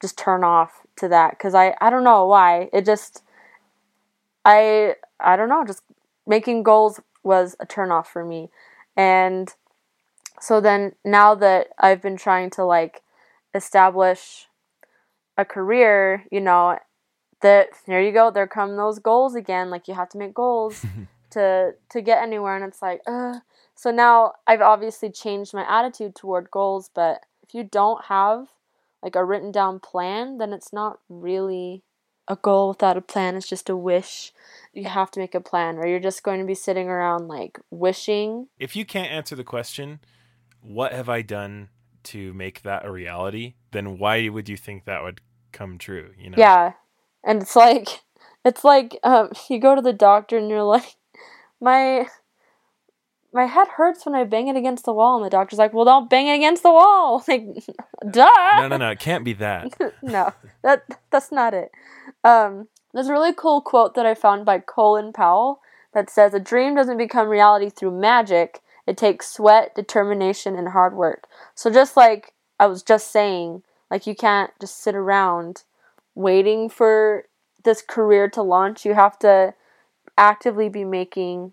just 0.00 0.16
turn 0.16 0.42
off 0.42 0.80
to 0.96 1.08
that 1.08 1.38
cuz 1.38 1.54
I 1.54 1.76
I 1.80 1.90
don't 1.90 2.04
know 2.04 2.26
why. 2.26 2.70
It 2.72 2.86
just 2.86 3.22
I 4.44 4.94
I 5.20 5.36
don't 5.36 5.48
know, 5.48 5.64
just 5.64 5.82
making 6.26 6.62
goals 6.62 7.00
was 7.22 7.56
a 7.60 7.66
turn 7.66 7.90
off 7.90 8.10
for 8.10 8.24
me. 8.24 8.50
And 8.96 9.52
so 10.40 10.60
then 10.60 10.92
now 11.04 11.34
that 11.34 11.68
I've 11.78 12.02
been 12.02 12.16
trying 12.16 12.50
to 12.50 12.64
like 12.64 13.02
establish 13.54 14.48
a 15.36 15.44
career, 15.44 16.24
you 16.30 16.40
know, 16.40 16.78
that 17.40 17.68
there 17.86 18.02
you 18.02 18.12
go, 18.12 18.30
there 18.30 18.46
come 18.46 18.76
those 18.76 18.98
goals 18.98 19.34
again. 19.34 19.70
Like 19.70 19.88
you 19.88 19.94
have 19.94 20.08
to 20.10 20.18
make 20.18 20.34
goals. 20.34 20.84
to 21.34 21.74
to 21.90 22.00
get 22.00 22.22
anywhere 22.22 22.54
and 22.54 22.64
it's 22.64 22.80
like 22.80 23.00
uh 23.06 23.40
so 23.74 23.90
now 23.90 24.32
I've 24.46 24.60
obviously 24.60 25.10
changed 25.10 25.52
my 25.52 25.66
attitude 25.68 26.14
toward 26.14 26.50
goals 26.50 26.90
but 26.94 27.24
if 27.42 27.54
you 27.54 27.64
don't 27.64 28.04
have 28.06 28.46
like 29.02 29.16
a 29.16 29.24
written 29.24 29.50
down 29.50 29.80
plan 29.80 30.38
then 30.38 30.52
it's 30.52 30.72
not 30.72 31.00
really 31.08 31.82
a 32.28 32.36
goal 32.36 32.68
without 32.68 32.96
a 32.96 33.00
plan 33.00 33.36
is 33.36 33.46
just 33.46 33.68
a 33.68 33.76
wish. 33.76 34.32
You 34.72 34.84
have 34.84 35.10
to 35.12 35.20
make 35.20 35.34
a 35.34 35.40
plan 35.40 35.78
or 35.78 35.86
you're 35.86 36.00
just 36.00 36.22
going 36.22 36.40
to 36.40 36.46
be 36.46 36.54
sitting 36.54 36.88
around 36.88 37.28
like 37.28 37.60
wishing. 37.70 38.48
If 38.58 38.74
you 38.74 38.84
can't 38.84 39.10
answer 39.10 39.36
the 39.36 39.44
question 39.44 40.00
what 40.60 40.92
have 40.92 41.10
i 41.10 41.20
done 41.20 41.68
to 42.02 42.32
make 42.32 42.62
that 42.62 42.86
a 42.86 42.90
reality? 42.90 43.54
then 43.72 43.98
why 43.98 44.28
would 44.28 44.48
you 44.48 44.56
think 44.56 44.84
that 44.84 45.02
would 45.02 45.20
come 45.52 45.76
true 45.76 46.12
you 46.18 46.30
know? 46.30 46.36
Yeah. 46.38 46.72
And 47.22 47.42
it's 47.42 47.56
like 47.56 48.00
it's 48.44 48.64
like 48.64 48.98
um, 49.02 49.30
you 49.50 49.58
go 49.58 49.74
to 49.74 49.82
the 49.82 49.92
doctor 49.92 50.38
and 50.38 50.48
you're 50.48 50.62
like 50.62 50.96
my 51.60 52.06
my 53.34 53.46
head 53.46 53.66
hurts 53.66 54.06
when 54.06 54.14
I 54.14 54.22
bang 54.22 54.46
it 54.46 54.56
against 54.56 54.84
the 54.84 54.92
wall, 54.92 55.16
and 55.16 55.26
the 55.26 55.30
doctor's 55.30 55.58
like, 55.58 55.74
"Well, 55.74 55.84
don't 55.84 56.08
bang 56.08 56.28
it 56.28 56.36
against 56.36 56.62
the 56.62 56.72
wall." 56.72 57.22
Like, 57.28 57.44
duh. 58.08 58.30
No, 58.56 58.68
no, 58.68 58.76
no, 58.76 58.90
it 58.90 59.00
can't 59.00 59.24
be 59.24 59.32
that. 59.34 59.74
no, 60.02 60.32
that 60.62 60.84
that's 61.10 61.32
not 61.32 61.52
it. 61.52 61.72
Um, 62.22 62.68
there's 62.92 63.08
a 63.08 63.12
really 63.12 63.34
cool 63.34 63.60
quote 63.60 63.94
that 63.94 64.06
I 64.06 64.14
found 64.14 64.44
by 64.44 64.60
Colin 64.60 65.12
Powell 65.12 65.60
that 65.92 66.08
says, 66.08 66.32
"A 66.32 66.40
dream 66.40 66.76
doesn't 66.76 66.96
become 66.96 67.28
reality 67.28 67.68
through 67.70 67.98
magic. 68.00 68.60
It 68.86 68.96
takes 68.96 69.32
sweat, 69.32 69.74
determination, 69.74 70.56
and 70.56 70.68
hard 70.68 70.94
work." 70.94 71.26
So 71.56 71.70
just 71.72 71.96
like 71.96 72.34
I 72.60 72.66
was 72.66 72.84
just 72.84 73.10
saying, 73.10 73.64
like 73.90 74.06
you 74.06 74.14
can't 74.14 74.52
just 74.60 74.80
sit 74.80 74.94
around 74.94 75.64
waiting 76.14 76.68
for 76.68 77.24
this 77.64 77.82
career 77.82 78.28
to 78.30 78.42
launch. 78.42 78.84
You 78.84 78.94
have 78.94 79.18
to 79.20 79.54
actively 80.16 80.68
be 80.68 80.84
making 80.84 81.52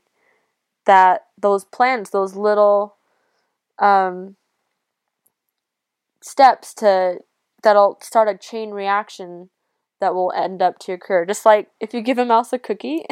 that 0.91 1.27
those 1.39 1.63
plans, 1.63 2.10
those 2.10 2.36
little 2.36 2.98
um, 3.79 4.36
steps 6.21 6.74
to 6.74 7.19
that'll 7.63 7.98
start 8.01 8.27
a 8.27 8.38
chain 8.38 8.71
reaction 8.71 9.50
that 10.01 10.13
will 10.13 10.33
end 10.36 10.62
up 10.62 10.79
to 10.79 10.91
your 10.91 10.98
career. 10.98 11.25
Just 11.25 11.45
like 11.45 11.69
if 11.79 11.93
you 11.93 12.01
give 12.01 12.17
a 12.17 12.25
mouse 12.25 12.51
a 12.51 12.60
cookie. 12.60 13.05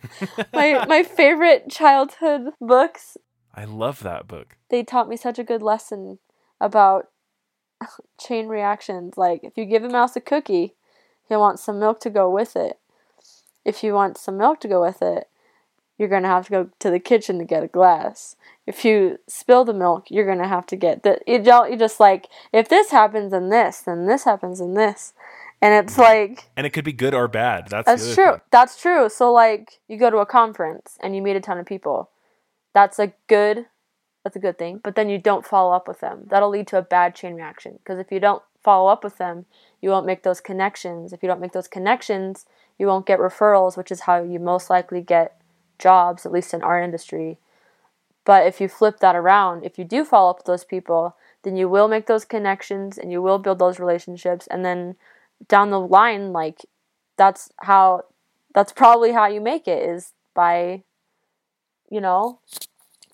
my 0.54 0.86
my 0.88 1.02
favorite 1.02 1.68
childhood 1.68 2.54
books, 2.58 3.18
I 3.54 3.66
love 3.66 4.02
that 4.02 4.26
book. 4.26 4.56
they 4.70 4.82
taught 4.82 5.06
me 5.06 5.18
such 5.18 5.38
a 5.38 5.44
good 5.44 5.62
lesson 5.62 6.18
about 6.58 7.08
chain 8.18 8.48
reactions. 8.48 9.18
Like 9.18 9.40
if 9.42 9.58
you 9.58 9.66
give 9.66 9.84
a 9.84 9.90
mouse 9.90 10.16
a 10.16 10.22
cookie, 10.22 10.74
he'll 11.28 11.40
want 11.40 11.58
some 11.58 11.78
milk 11.78 12.00
to 12.00 12.08
go 12.08 12.30
with 12.30 12.56
it. 12.56 12.78
If 13.62 13.82
you 13.82 13.92
want 13.92 14.16
some 14.16 14.38
milk 14.38 14.58
to 14.60 14.68
go 14.68 14.80
with 14.80 15.02
it, 15.02 15.28
you're 15.98 16.08
gonna 16.08 16.28
have 16.28 16.46
to 16.46 16.50
go 16.50 16.70
to 16.78 16.90
the 16.90 16.98
kitchen 16.98 17.38
to 17.38 17.44
get 17.44 17.62
a 17.62 17.68
glass. 17.68 18.36
If 18.66 18.84
you 18.84 19.18
spill 19.26 19.64
the 19.64 19.74
milk, 19.74 20.06
you're 20.10 20.26
gonna 20.26 20.48
have 20.48 20.66
to 20.66 20.76
get 20.76 21.02
the 21.02 21.18
you 21.26 21.42
don't 21.42 21.70
you 21.70 21.78
just 21.78 22.00
like 22.00 22.28
if 22.52 22.68
this 22.68 22.90
happens 22.90 23.32
and 23.32 23.50
this, 23.50 23.80
then 23.80 24.06
this 24.06 24.24
happens 24.24 24.60
and 24.60 24.76
this. 24.76 25.12
And 25.62 25.72
it's 25.72 25.96
mm. 25.96 26.02
like 26.02 26.50
And 26.56 26.66
it 26.66 26.70
could 26.70 26.84
be 26.84 26.92
good 26.92 27.14
or 27.14 27.28
bad. 27.28 27.68
That's, 27.68 27.86
that's 27.86 28.14
true. 28.14 28.32
thing. 28.32 28.40
That's 28.50 28.80
true. 28.80 29.08
So 29.08 29.32
like 29.32 29.80
you 29.88 29.98
go 29.98 30.10
to 30.10 30.18
a 30.18 30.26
conference 30.26 30.98
and 31.02 31.16
you 31.16 31.22
meet 31.22 31.36
a 31.36 31.40
ton 31.40 31.58
of 31.58 31.66
people. 31.66 32.10
That's 32.74 32.98
a 32.98 33.12
good 33.26 33.66
that's 34.22 34.36
a 34.36 34.40
good 34.40 34.58
thing, 34.58 34.80
but 34.82 34.96
then 34.96 35.08
you 35.08 35.18
don't 35.18 35.46
follow 35.46 35.72
up 35.72 35.86
with 35.86 36.00
them. 36.00 36.26
That'll 36.28 36.50
lead 36.50 36.66
to 36.68 36.78
a 36.78 36.82
bad 36.82 37.14
chain 37.14 37.34
reaction 37.34 37.78
because 37.78 38.00
if 38.00 38.10
you 38.10 38.18
don't 38.18 38.42
follow 38.62 38.90
up 38.90 39.04
with 39.04 39.18
them, 39.18 39.46
you 39.80 39.88
won't 39.90 40.04
make 40.04 40.24
those 40.24 40.40
connections. 40.40 41.12
If 41.12 41.22
you 41.22 41.28
don't 41.28 41.40
make 41.40 41.52
those 41.52 41.68
connections, 41.68 42.44
you 42.76 42.88
won't 42.88 43.06
get 43.06 43.20
referrals, 43.20 43.76
which 43.76 43.92
is 43.92 44.00
how 44.00 44.22
you 44.22 44.40
most 44.40 44.68
likely 44.68 45.00
get 45.00 45.40
jobs 45.78 46.26
at 46.26 46.32
least 46.32 46.54
in 46.54 46.62
our 46.62 46.80
industry. 46.80 47.38
But 48.24 48.46
if 48.46 48.60
you 48.60 48.68
flip 48.68 48.98
that 49.00 49.14
around, 49.14 49.64
if 49.64 49.78
you 49.78 49.84
do 49.84 50.04
follow 50.04 50.30
up 50.30 50.38
with 50.38 50.46
those 50.46 50.64
people, 50.64 51.16
then 51.42 51.56
you 51.56 51.68
will 51.68 51.86
make 51.86 52.06
those 52.06 52.24
connections 52.24 52.98
and 52.98 53.12
you 53.12 53.22
will 53.22 53.38
build 53.38 53.58
those 53.58 53.78
relationships 53.78 54.48
and 54.48 54.64
then 54.64 54.96
down 55.48 55.70
the 55.70 55.80
line 55.80 56.32
like 56.32 56.64
that's 57.16 57.50
how 57.58 58.02
that's 58.54 58.72
probably 58.72 59.12
how 59.12 59.26
you 59.26 59.40
make 59.40 59.68
it 59.68 59.88
is 59.88 60.12
by 60.34 60.82
you 61.90 62.00
know 62.00 62.40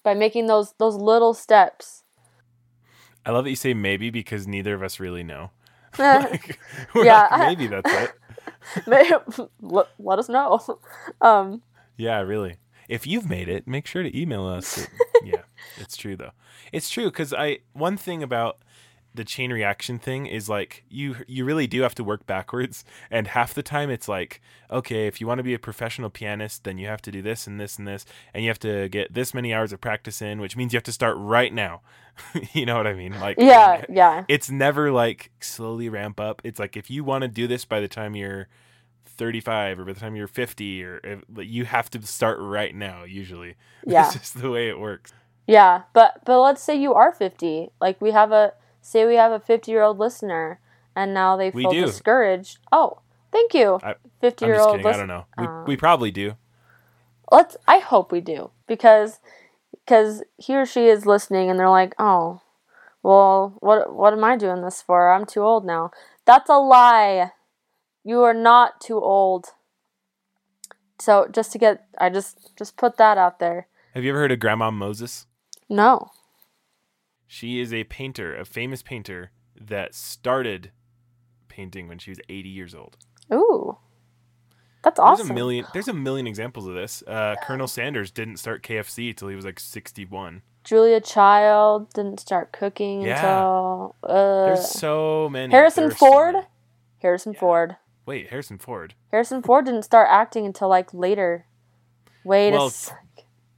by 0.03 0.15
making 0.15 0.47
those 0.47 0.73
those 0.79 0.95
little 0.95 1.35
steps 1.35 2.05
I 3.25 3.31
love 3.31 3.45
that 3.45 3.51
you 3.51 3.57
say 3.57 3.75
maybe 3.75 4.11
because 4.11 4.49
neither 4.49 4.75
of 4.75 4.83
us 4.83 4.99
really 4.99 5.23
know. 5.23 5.51
Like, 5.99 6.59
Yeah, 6.95 7.29
like, 7.31 7.59
maybe 7.59 7.67
that's 7.67 7.93
it. 7.93 8.11
let 9.99 10.19
us 10.19 10.29
know 10.29 10.79
um 11.21 11.63
Yeah, 12.03 12.21
really. 12.21 12.57
If 12.89 13.07
you've 13.07 13.29
made 13.29 13.49
it, 13.49 13.69
make 13.69 13.87
sure 13.87 14.03
to 14.03 14.19
email 14.21 14.45
us. 14.45 14.89
yeah, 15.25 15.43
it's 15.79 15.97
true 15.97 16.17
though. 16.17 16.33
It's 16.73 16.91
true 16.91 17.05
because 17.07 17.33
I 17.33 17.59
one 17.75 17.97
thing 17.97 18.25
about 18.25 18.59
the 19.15 19.25
chain 19.25 19.53
reaction 19.53 20.01
thing 20.01 20.27
is 20.27 20.49
like 20.49 20.85
you 20.89 21.17
you 21.29 21.45
really 21.45 21.69
do 21.69 21.83
have 21.83 21.95
to 21.95 22.03
work 22.03 22.27
backwards 22.27 22.83
and 23.11 23.29
half 23.29 23.53
the 23.53 23.63
time 23.63 23.91
it's 23.91 24.09
like 24.09 24.41
okay 24.71 25.07
if 25.07 25.21
you 25.21 25.27
want 25.27 25.39
to 25.39 25.43
be 25.43 25.53
a 25.53 25.59
professional 25.59 26.09
pianist 26.09 26.65
then 26.65 26.79
you 26.79 26.87
have 26.87 27.03
to 27.03 27.11
do 27.11 27.21
this 27.21 27.47
and 27.47 27.61
this 27.61 27.77
and 27.79 27.87
this 27.87 28.07
and 28.33 28.43
you 28.43 28.49
have 28.49 28.59
to 28.59 28.89
get 28.89 29.13
this 29.13 29.35
many 29.35 29.53
hours 29.53 29.71
of 29.71 29.83
practice 29.83 30.23
in 30.23 30.41
which 30.41 30.57
means 30.57 30.73
you 30.73 30.79
have 30.79 30.83
to 30.83 30.93
start 30.93 31.15
right 31.19 31.53
now 31.53 31.83
you 32.55 32.65
know 32.65 32.75
what 32.75 32.87
i 32.87 32.95
mean 32.95 33.13
like 33.21 33.37
yeah 33.39 33.85
yeah 33.91 34.25
it's 34.29 34.51
never 34.51 34.91
like 34.91 35.31
slowly 35.41 35.89
ramp 35.89 36.19
up. 36.19 36.41
It's 36.45 36.59
like 36.59 36.77
if 36.77 36.91
you 36.91 37.05
want 37.05 37.23
to 37.23 37.29
do 37.29 37.47
this 37.47 37.65
by 37.65 37.81
the 37.81 37.89
time 37.89 38.17
you're 38.17 38.49
35 39.23 39.79
or 39.79 39.85
by 39.85 39.93
the 39.93 40.01
time 40.01 40.17
you're 40.17 40.27
50 40.27 40.83
or 40.85 41.01
if, 41.05 41.21
you 41.39 41.65
have 41.65 41.89
to 41.91 42.03
start 42.03 42.39
right 42.41 42.75
now 42.75 43.05
usually. 43.05 43.55
Yeah. 43.87 44.03
That's 44.03 44.15
just 44.15 44.41
the 44.41 44.51
way 44.51 44.69
it 44.69 44.79
works. 44.79 45.13
yeah 45.47 45.83
but 45.93 46.25
but 46.25 46.41
let's 46.41 46.63
say 46.63 46.75
you 46.77 46.95
are 46.95 47.13
50 47.13 47.71
like 47.81 48.01
we 48.01 48.11
have 48.13 48.31
a 48.33 48.53
say 48.81 49.05
we 49.07 49.15
have 49.17 49.33
a 49.33 49.41
50 49.41 49.71
year 49.71 49.83
old 49.83 49.99
listener 49.99 50.59
and 50.97 51.13
now 51.15 51.37
they 51.37 51.51
feel 51.51 51.73
discouraged 51.73 52.59
oh 52.73 52.99
thank 53.33 53.55
you 53.55 53.79
I- 53.83 53.95
50 54.21 54.45
I'm 54.45 54.49
year 54.51 54.61
old. 54.61 54.87
I 54.87 54.97
don't 54.97 55.09
know. 55.09 55.25
We, 55.39 55.45
Uh, 55.47 55.65
we 55.67 55.77
probably 55.77 56.11
do. 56.13 56.35
let's 57.31 57.57
i 57.67 57.79
hope 57.79 58.13
we 58.13 58.21
do 58.21 58.51
because 58.69 59.19
because 59.85 60.23
he 60.39 60.55
or 60.57 60.67
she 60.67 60.87
is 60.87 61.07
listening 61.07 61.51
and 61.51 61.59
they're 61.59 61.69
like 61.83 61.95
oh 61.99 62.41
well 63.03 63.55
what 63.61 63.93
what 63.95 64.13
am 64.13 64.23
i 64.25 64.37
doing 64.37 64.63
this 64.63 64.81
for 64.83 65.13
i'm 65.13 65.27
too 65.27 65.43
old 65.43 65.65
now 65.65 65.91
that's 66.25 66.49
a 66.51 66.59
lie 66.59 67.31
you 68.05 68.23
are 68.23 68.35
not 68.35 68.81
too 68.81 69.01
old 69.01 69.47
so 71.01 71.27
just 71.33 71.53
to 71.53 71.59
get 71.59 71.87
i 71.99 72.09
just 72.09 72.57
just 72.57 72.77
put 72.77 72.97
that 72.97 73.19
out 73.19 73.39
there 73.39 73.67
Have 73.95 74.05
you 74.05 74.11
ever 74.11 74.21
heard 74.21 74.33
of 74.33 74.41
Grandma 74.41 74.71
Moses? 74.71 75.27
no 75.69 76.11
She 77.27 77.61
is 77.61 77.73
a 77.73 77.85
painter, 77.85 78.37
a 78.37 78.45
famous 78.45 78.83
painter 78.83 79.31
that 79.59 79.95
started 79.95 80.71
painting 81.49 81.89
when 81.89 81.99
she 81.99 82.11
was 82.11 82.21
80 82.29 82.49
years 82.49 82.75
old. 82.75 82.97
ooh 83.33 83.79
that's 84.85 84.99
awesome. 84.99 85.29
There's 85.29 85.31
a 85.31 85.35
million 85.35 85.65
there's 85.73 85.87
a 85.89 85.93
million 85.93 86.27
examples 86.27 86.67
of 86.67 86.75
this. 86.75 87.05
Uh, 87.07 87.37
Colonel 87.45 87.69
Sanders 87.69 88.11
didn't 88.11 88.39
start 88.39 88.65
KFC 88.65 89.11
until 89.11 89.29
he 89.29 89.37
was 89.37 89.45
like 89.45 89.61
61. 89.61 90.43
julia 90.65 91.01
child 91.01 91.93
didn't 91.95 92.19
start 92.19 92.51
cooking 92.53 93.03
Yeah. 93.03 93.15
until 93.15 93.95
uh, 94.03 94.47
There's 94.47 94.69
so 94.69 95.29
many. 95.31 95.53
harrison 95.53 95.85
are 95.85 95.91
so 95.93 95.97
ford 95.97 96.35
many. 96.35 96.47
harrison 97.01 97.33
ford 97.35 97.77
Wait, 98.07 98.31
Harrison 98.31 98.59
Ford. 98.59 98.95
harrison 99.11 99.43
ford 99.43 99.65
didn't 99.65 99.85
start 99.85 100.09
acting 100.11 100.45
until 100.45 100.69
like 100.69 100.93
later 100.93 101.47
wait 102.25 102.51
Well, 102.53 102.67
a 102.67 102.71
sec 102.71 102.97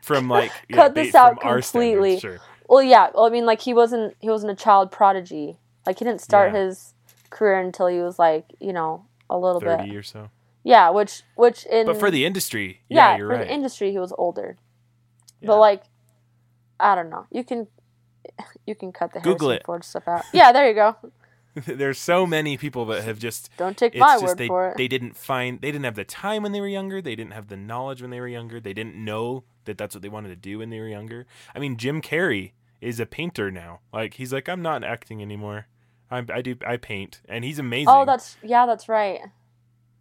from 0.03 0.29
like 0.29 0.53
yeah, 0.69 0.77
Cut 0.77 0.95
this 0.95 1.15
out 1.15 1.41
completely. 1.41 2.19
sure. 2.21 2.39
Well, 2.69 2.83
yeah. 2.83 3.11
Well, 3.15 3.25
I 3.25 3.31
mean, 3.31 3.47
like 3.47 3.61
he 3.61 3.73
wasn't 3.75 4.17
he 4.21 4.29
wasn't 4.31 4.53
a 4.53 4.55
child 4.57 4.91
prodigy. 4.91 5.59
Like 5.87 5.99
he 5.99 6.05
didn't 6.05 6.21
start 6.21 6.53
Yeah. 6.53 6.61
his 6.67 6.95
career 7.31 7.59
until 7.61 7.87
he 7.89 8.01
was 8.01 8.19
like 8.19 8.45
you 8.61 8.73
know 8.73 9.07
a 9.31 9.39
little 9.39 9.61
Thirty 9.61 9.89
bit. 9.89 9.97
or 9.97 10.03
so. 10.03 10.31
Yeah, 10.63 10.91
which 10.91 11.23
which 11.37 11.65
in 11.67 11.87
But 11.87 11.99
for 11.99 12.11
the 12.11 12.25
industry, 12.27 12.81
yeah, 12.89 13.13
yeah, 13.13 13.17
you're 13.19 13.29
for 13.29 13.37
right. 13.37 13.47
the 13.49 13.53
industry 13.53 13.91
he 13.93 13.99
was 13.99 14.13
older. 14.17 14.57
Yeah. 15.41 15.49
But 15.49 15.59
like, 15.59 15.83
I 16.81 16.95
don't 16.95 17.11
know. 17.11 17.27
You 17.31 17.45
can 17.45 17.67
you 18.67 18.75
can 18.75 18.93
cut 18.93 19.13
the 19.13 19.21
Google 19.21 19.49
Harrison 19.49 19.61
it. 19.63 19.67
Ford 19.67 19.85
stuff 19.85 20.09
out. 20.09 20.25
Yeah, 20.33 20.53
there 20.53 20.67
you 20.69 20.75
go. 20.75 20.97
There's 21.67 21.99
so 21.99 22.27
many 22.27 22.57
people 22.57 22.85
that 22.87 23.05
have 23.05 23.19
just 23.19 23.51
Don't 23.57 23.77
take 23.77 23.97
my 23.97 24.15
just 24.15 24.25
word 24.25 24.39
they 24.39 24.47
for 24.49 24.69
it. 24.71 24.77
they 24.77 24.89
didn't 24.89 25.17
find 25.17 25.61
they 25.61 25.71
didn't 25.71 25.85
have 25.85 25.95
the 25.95 26.05
time 26.05 26.43
when 26.43 26.53
they 26.53 26.61
were 26.61 26.69
younger. 26.69 27.01
They 27.01 27.15
didn't 27.15 27.33
have 27.33 27.49
the 27.49 27.57
knowledge 27.57 28.03
when 28.03 28.11
they 28.11 28.21
were 28.21 28.29
younger. 28.29 28.61
They 28.61 28.75
didn't 28.75 28.97
know 28.97 29.45
that 29.65 29.79
that's 29.79 29.95
what 29.95 30.03
they 30.03 30.09
wanted 30.09 30.29
to 30.31 30.37
do 30.37 30.59
when 30.59 30.71
they 30.71 30.81
were 30.81 30.89
younger. 30.89 31.27
I 31.55 31.59
mean, 31.59 31.77
Jim 31.77 32.03
Carrey 32.03 32.53
is 32.81 32.99
a 33.01 33.07
painter 33.07 33.51
now. 33.51 33.81
Like 33.93 34.15
he's 34.15 34.33
like 34.33 34.49
I'm 34.49 34.63
not 34.63 34.83
acting 34.85 35.23
anymore. 35.23 35.67
I 36.11 36.25
I 36.33 36.43
do 36.43 36.57
I 36.67 36.77
paint 36.77 37.21
and 37.29 37.45
he's 37.45 37.59
amazing. 37.59 37.89
oh, 37.89 38.05
that's 38.05 38.37
yeah, 38.43 38.67
that's 38.67 38.89
right. 38.89 39.21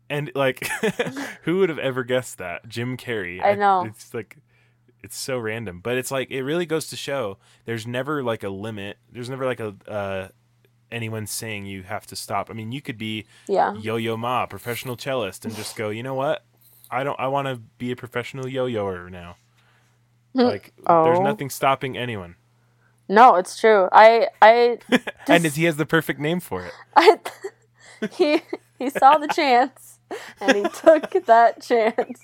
and 0.09 0.31
like 0.35 0.67
who 1.43 1.59
would 1.59 1.69
have 1.69 1.79
ever 1.79 2.03
guessed 2.03 2.39
that 2.39 2.67
Jim 2.67 2.97
Carrey? 2.97 3.43
I 3.43 3.53
know. 3.55 3.85
It's 3.85 4.13
like 4.13 4.37
it's 5.03 5.17
so 5.17 5.37
random, 5.37 5.81
but 5.81 5.97
it's 5.97 6.11
like 6.11 6.31
it 6.31 6.43
really 6.43 6.65
goes 6.65 6.87
to 6.87 6.95
show 6.95 7.37
there's 7.65 7.85
never 7.85 8.23
like 8.23 8.43
a 8.43 8.49
limit. 8.49 8.97
There's 9.11 9.29
never 9.29 9.45
like 9.45 9.59
a 9.59 9.75
uh, 9.87 10.27
anyone 10.93 11.27
saying 11.27 11.65
you 11.65 11.83
have 11.83 12.05
to 12.07 12.15
stop. 12.15 12.49
I 12.49 12.53
mean, 12.53 12.71
you 12.71 12.81
could 12.81 12.97
be 12.97 13.25
Yeah. 13.47 13.73
Yo-Yo 13.73 14.15
Ma, 14.17 14.45
professional 14.45 14.95
cellist, 14.97 15.43
and 15.45 15.55
just 15.55 15.75
go, 15.75 15.89
you 15.89 16.03
know 16.03 16.13
what? 16.13 16.43
I 16.91 17.03
don't. 17.03 17.19
I 17.19 17.27
want 17.27 17.47
to 17.47 17.55
be 17.77 17.91
a 17.91 17.95
professional 17.95 18.47
yo-yoer 18.47 19.09
now. 19.09 19.37
Oh. 20.35 20.45
Like, 20.45 20.73
there's 20.77 21.19
Oh. 21.19 21.23
nothing 21.23 21.51
stopping 21.51 21.95
anyone. 21.95 22.35
No, 23.07 23.35
it's 23.35 23.59
true. 23.59 23.87
I 23.91 24.29
I 24.41 24.79
and 25.27 25.43
Just- 25.43 25.57
he 25.57 25.65
has 25.65 25.77
the 25.77 25.85
perfect 25.85 26.19
name 26.19 26.39
for 26.39 26.65
it. 26.65 26.73
I 26.95 27.19
he 28.11 28.41
he 28.79 28.89
saw 28.89 29.17
the 29.19 29.27
chance 29.27 29.99
and 30.41 30.57
he 30.57 30.63
took 30.63 31.11
that 31.25 31.61
chance. 31.61 32.19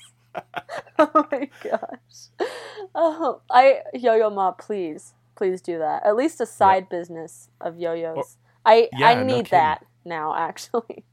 Oh 0.97 1.25
my 1.31 1.49
gosh. 1.63 2.49
Oh, 2.95 3.41
I 3.51 3.81
Yo-Yo 3.93 4.29
Ma, 4.31 4.51
please, 4.51 5.13
please 5.35 5.61
do 5.61 5.77
that. 5.77 6.03
At 6.05 6.15
least 6.15 6.41
a 6.41 6.45
side 6.47 6.89
business 6.89 7.49
of 7.61 7.77
yo-yos. 7.77 8.17
Or- 8.17 8.23
I 8.65 8.89
Yeah, 8.93 9.07
I 9.09 9.23
need 9.23 9.45
kidding. 9.45 9.59
that 9.59 9.85
now. 10.05 10.35
Actually. 10.37 11.05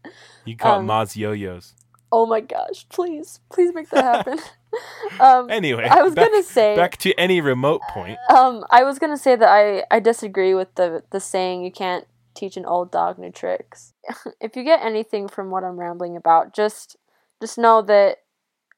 You 0.45 0.57
call 0.57 0.79
Um, 0.81 0.87
Ma's 0.87 1.17
yo-yos. 1.17 1.75
Oh 2.13 2.25
my 2.27 2.41
gosh! 2.41 2.87
Please, 2.89 3.41
please 3.51 3.75
make 3.75 3.91
that 3.91 4.05
happen. 4.05 4.39
um, 5.21 5.51
Anyway, 5.51 5.85
I 5.91 6.03
was 6.03 6.15
back, 6.15 6.31
gonna 6.31 6.43
say. 6.45 6.77
back 6.77 6.97
to 6.99 7.13
any 7.15 7.41
remote 7.41 7.81
point. 7.91 8.19
Um, 8.31 8.65
I 8.71 8.85
was 8.85 8.99
gonna 9.01 9.17
say 9.19 9.35
that 9.37 9.49
I 9.49 9.85
I 9.91 9.99
disagree 10.01 10.55
with 10.55 10.73
the 10.77 11.03
the 11.11 11.19
saying 11.21 11.65
you 11.65 11.73
can't 11.73 12.07
teach 12.35 12.57
an 12.57 12.65
old 12.65 12.93
dog 12.93 13.19
new 13.19 13.33
tricks. 13.33 13.93
if 14.41 14.55
you 14.57 14.63
get 14.63 14.85
anything 14.85 15.27
from 15.27 15.51
what 15.51 15.65
I'm 15.65 15.81
rambling 15.81 16.17
about, 16.17 16.55
just 16.55 16.97
just 17.41 17.59
know 17.59 17.83
that 17.83 18.19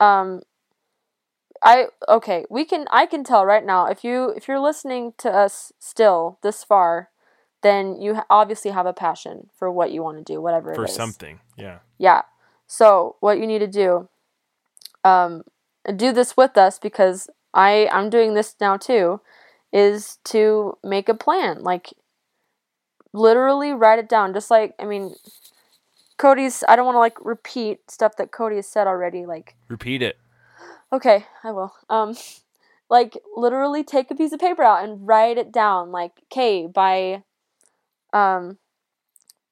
um 0.00 0.40
I 1.62 1.88
okay, 2.08 2.44
we 2.48 2.64
can 2.64 2.86
I 2.90 3.04
can 3.06 3.24
tell 3.24 3.44
right 3.44 3.64
now 3.64 3.86
if 3.86 4.04
you 4.04 4.30
if 4.30 4.48
you're 4.48 4.60
listening 4.60 5.12
to 5.18 5.30
us 5.30 5.72
still 5.78 6.38
this 6.42 6.64
far, 6.64 7.10
then 7.62 8.00
you 8.00 8.20
obviously 8.30 8.70
have 8.70 8.86
a 8.86 8.92
passion 8.92 9.48
for 9.56 9.70
what 9.70 9.90
you 9.90 10.02
want 10.02 10.18
to 10.18 10.32
do, 10.32 10.40
whatever 10.40 10.74
for 10.74 10.82
it 10.82 10.88
is. 10.88 10.96
For 10.96 10.96
something. 10.96 11.40
Yeah. 11.56 11.78
Yeah. 11.98 12.22
So 12.66 13.16
what 13.20 13.38
you 13.38 13.46
need 13.46 13.60
to 13.60 13.66
do, 13.66 14.08
um, 15.04 15.42
do 15.96 16.12
this 16.12 16.36
with 16.36 16.56
us 16.56 16.78
because 16.78 17.28
I 17.54 17.88
I'm 17.92 18.10
doing 18.10 18.34
this 18.34 18.54
now 18.60 18.76
too, 18.76 19.20
is 19.72 20.18
to 20.24 20.76
make 20.84 21.08
a 21.08 21.14
plan. 21.14 21.62
Like 21.62 21.92
literally 23.12 23.72
write 23.72 23.98
it 23.98 24.08
down. 24.08 24.34
Just 24.34 24.50
like 24.50 24.74
I 24.78 24.84
mean, 24.84 25.14
Cody's. 26.18 26.62
I 26.68 26.76
don't 26.76 26.84
want 26.84 26.96
to 26.96 27.00
like 27.00 27.24
repeat 27.24 27.90
stuff 27.90 28.16
that 28.16 28.32
Cody 28.32 28.56
has 28.56 28.68
said 28.68 28.86
already. 28.86 29.24
Like, 29.24 29.56
Repeat 29.68 30.02
it. 30.02 30.18
okay, 30.92 31.26
I 31.42 31.52
will. 31.52 31.72
Um, 31.88 32.14
like 32.90 33.16
literally 33.36 33.84
take 33.84 34.10
a 34.10 34.14
piece 34.14 34.32
of 34.32 34.40
paper 34.40 34.62
out 34.62 34.84
and 34.84 35.06
write 35.06 35.38
it 35.38 35.52
down. 35.52 35.90
Like, 35.92 36.12
okay, 36.30 36.66
by, 36.66 37.22
um, 38.12 38.58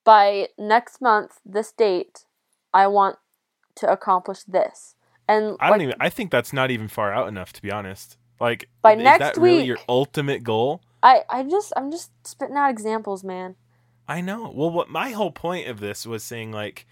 by 0.05 0.49
next 0.59 1.01
month, 1.01 1.41
this 1.45 1.73
date, 1.73 2.25
I 2.73 2.87
want 2.87 3.19
to 3.77 3.91
accomplish 3.91 4.43
this. 4.45 4.95
And 5.29 5.57
I 5.61 5.71
don't 5.71 5.83
even. 5.83 5.95
I 5.99 6.09
think 6.09 6.31
that's 6.31 6.53
not 6.53 6.71
even 6.71 6.89
far 6.89 7.13
out 7.13 7.29
enough, 7.29 7.53
to 7.55 7.63
be 7.63 7.71
honest. 7.71 8.17
Like, 8.39 8.69
By 8.83 8.95
next 8.95 9.19
that 9.19 9.37
really 9.39 9.65
your 9.65 9.79
ultimate 9.89 10.45
goal? 10.45 10.83
I, 11.03 11.23
I 11.29 11.43
just, 11.43 11.73
I'm 11.77 11.91
just 11.91 12.11
spitting 12.27 12.57
out 12.57 12.71
examples, 12.71 13.25
man. 13.25 13.57
I 14.07 14.21
know. 14.21 14.53
Well, 14.55 14.71
what 14.71 14.89
my 14.89 15.11
whole 15.11 15.33
point 15.33 15.69
of 15.69 15.81
this 15.81 16.07
was 16.07 16.23
saying, 16.23 16.53
like, 16.53 16.87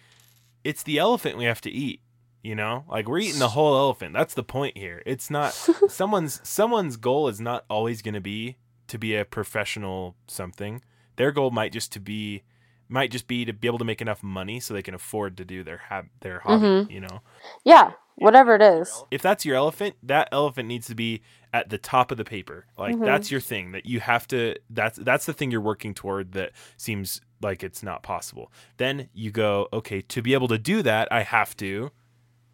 it's 0.64 0.82
the 0.82 0.98
elephant 0.98 1.36
we 1.36 1.44
have 1.44 1.60
to 1.62 1.70
eat. 1.70 2.00
You 2.42 2.54
know, 2.54 2.84
like 2.90 3.08
we're 3.08 3.20
eating 3.20 3.38
the 3.38 3.48
whole 3.56 3.74
elephant. 3.74 4.12
That's 4.12 4.34
the 4.34 4.42
point 4.42 4.76
here. 4.76 5.02
It's 5.06 5.30
not 5.30 5.54
someone's 5.88 6.46
someone's 6.46 6.98
goal 6.98 7.28
is 7.28 7.40
not 7.40 7.64
always 7.70 8.02
going 8.02 8.14
to 8.14 8.20
be 8.20 8.58
to 8.88 8.98
be 8.98 9.16
a 9.16 9.24
professional 9.24 10.14
something. 10.26 10.82
Their 11.16 11.32
goal 11.32 11.50
might 11.50 11.72
just 11.72 11.92
to 11.92 12.00
be 12.00 12.42
might 12.88 13.10
just 13.10 13.26
be 13.26 13.44
to 13.46 13.52
be 13.52 13.66
able 13.66 13.78
to 13.78 13.84
make 13.84 14.02
enough 14.02 14.22
money 14.22 14.60
so 14.60 14.74
they 14.74 14.82
can 14.82 14.94
afford 14.94 15.36
to 15.38 15.44
do 15.44 15.64
their 15.64 15.78
hab- 15.78 16.10
their 16.20 16.40
hobby. 16.40 16.66
Mhm. 16.66 16.90
You 16.90 17.00
know, 17.00 17.22
Yeah, 17.64 17.92
whatever 18.16 18.54
it 18.54 18.62
is. 18.62 19.04
if 19.10 19.22
that's 19.22 19.44
your 19.46 19.56
elephant, 19.56 19.96
that 20.02 20.28
elephant 20.30 20.68
needs 20.68 20.86
to 20.88 20.94
be 20.94 21.22
at 21.52 21.70
the 21.70 21.78
top 21.78 22.10
of 22.10 22.18
the 22.18 22.24
paper. 22.24 22.66
Like 22.76 22.96
Mhm. 22.96 23.04
that's 23.04 23.30
your 23.30 23.40
thing 23.40 23.72
that 23.72 23.86
you 23.86 24.00
have 24.00 24.28
to 24.28 24.56
that's 24.68 24.98
that's 24.98 25.24
the 25.24 25.32
thing 25.32 25.50
you're 25.50 25.60
working 25.62 25.94
toward 25.94 26.32
that 26.32 26.52
seems 26.76 27.20
like 27.40 27.62
it's 27.64 27.82
not 27.82 28.02
possible. 28.02 28.52
Then 28.76 29.08
you 29.14 29.30
go, 29.30 29.68
okay, 29.72 30.00
to 30.02 30.20
be 30.22 30.34
able 30.34 30.48
to 30.48 30.58
do 30.58 30.82
that, 30.82 31.08
I 31.10 31.22
have 31.22 31.56
to 31.58 31.90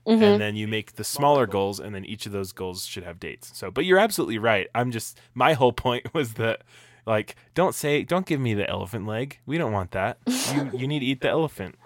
hmm 0.07 0.23
and 0.23 0.41
then 0.41 0.57
you 0.57 0.67
make 0.67 0.93
the 0.93 1.05
smaller 1.05 1.47
goals 1.47 1.79
and 1.81 1.95
then 1.95 2.05
each 2.05 2.25
of 2.25 2.33
those 2.33 2.53
goals 2.53 2.87
should 2.87 3.05
have 3.05 3.21
dates. 3.21 3.51
So, 3.57 3.71
but 3.71 3.85
you're 3.85 3.99
absolutely 3.99 4.39
right. 4.39 4.69
I'm 4.75 4.91
just 4.93 5.21
my 5.35 5.53
whole 5.55 5.73
point 5.87 6.15
was 6.15 6.35
that 6.35 6.63
like 7.11 7.35
don't 7.55 7.75
say 7.75 8.05
don't 8.05 8.25
give 8.25 8.41
me 8.41 8.55
the 8.55 8.69
elephant 8.71 9.07
leg. 9.07 9.39
We 9.45 9.59
don't 9.59 9.73
want 9.73 9.91
that. 9.91 10.19
You 10.27 10.71
you 10.79 10.89
need 10.89 11.01
to 11.01 11.07
eat 11.07 11.21
the 11.21 11.29
elephant. 11.29 11.77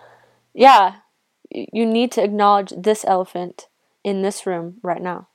Yeah, 0.52 0.96
you 1.50 1.86
need 1.86 2.12
to 2.12 2.22
acknowledge 2.22 2.72
this 2.76 3.04
elephant 3.04 3.68
in 4.04 4.22
this 4.22 4.46
room 4.46 4.76
right 4.82 5.00
now 5.00 5.28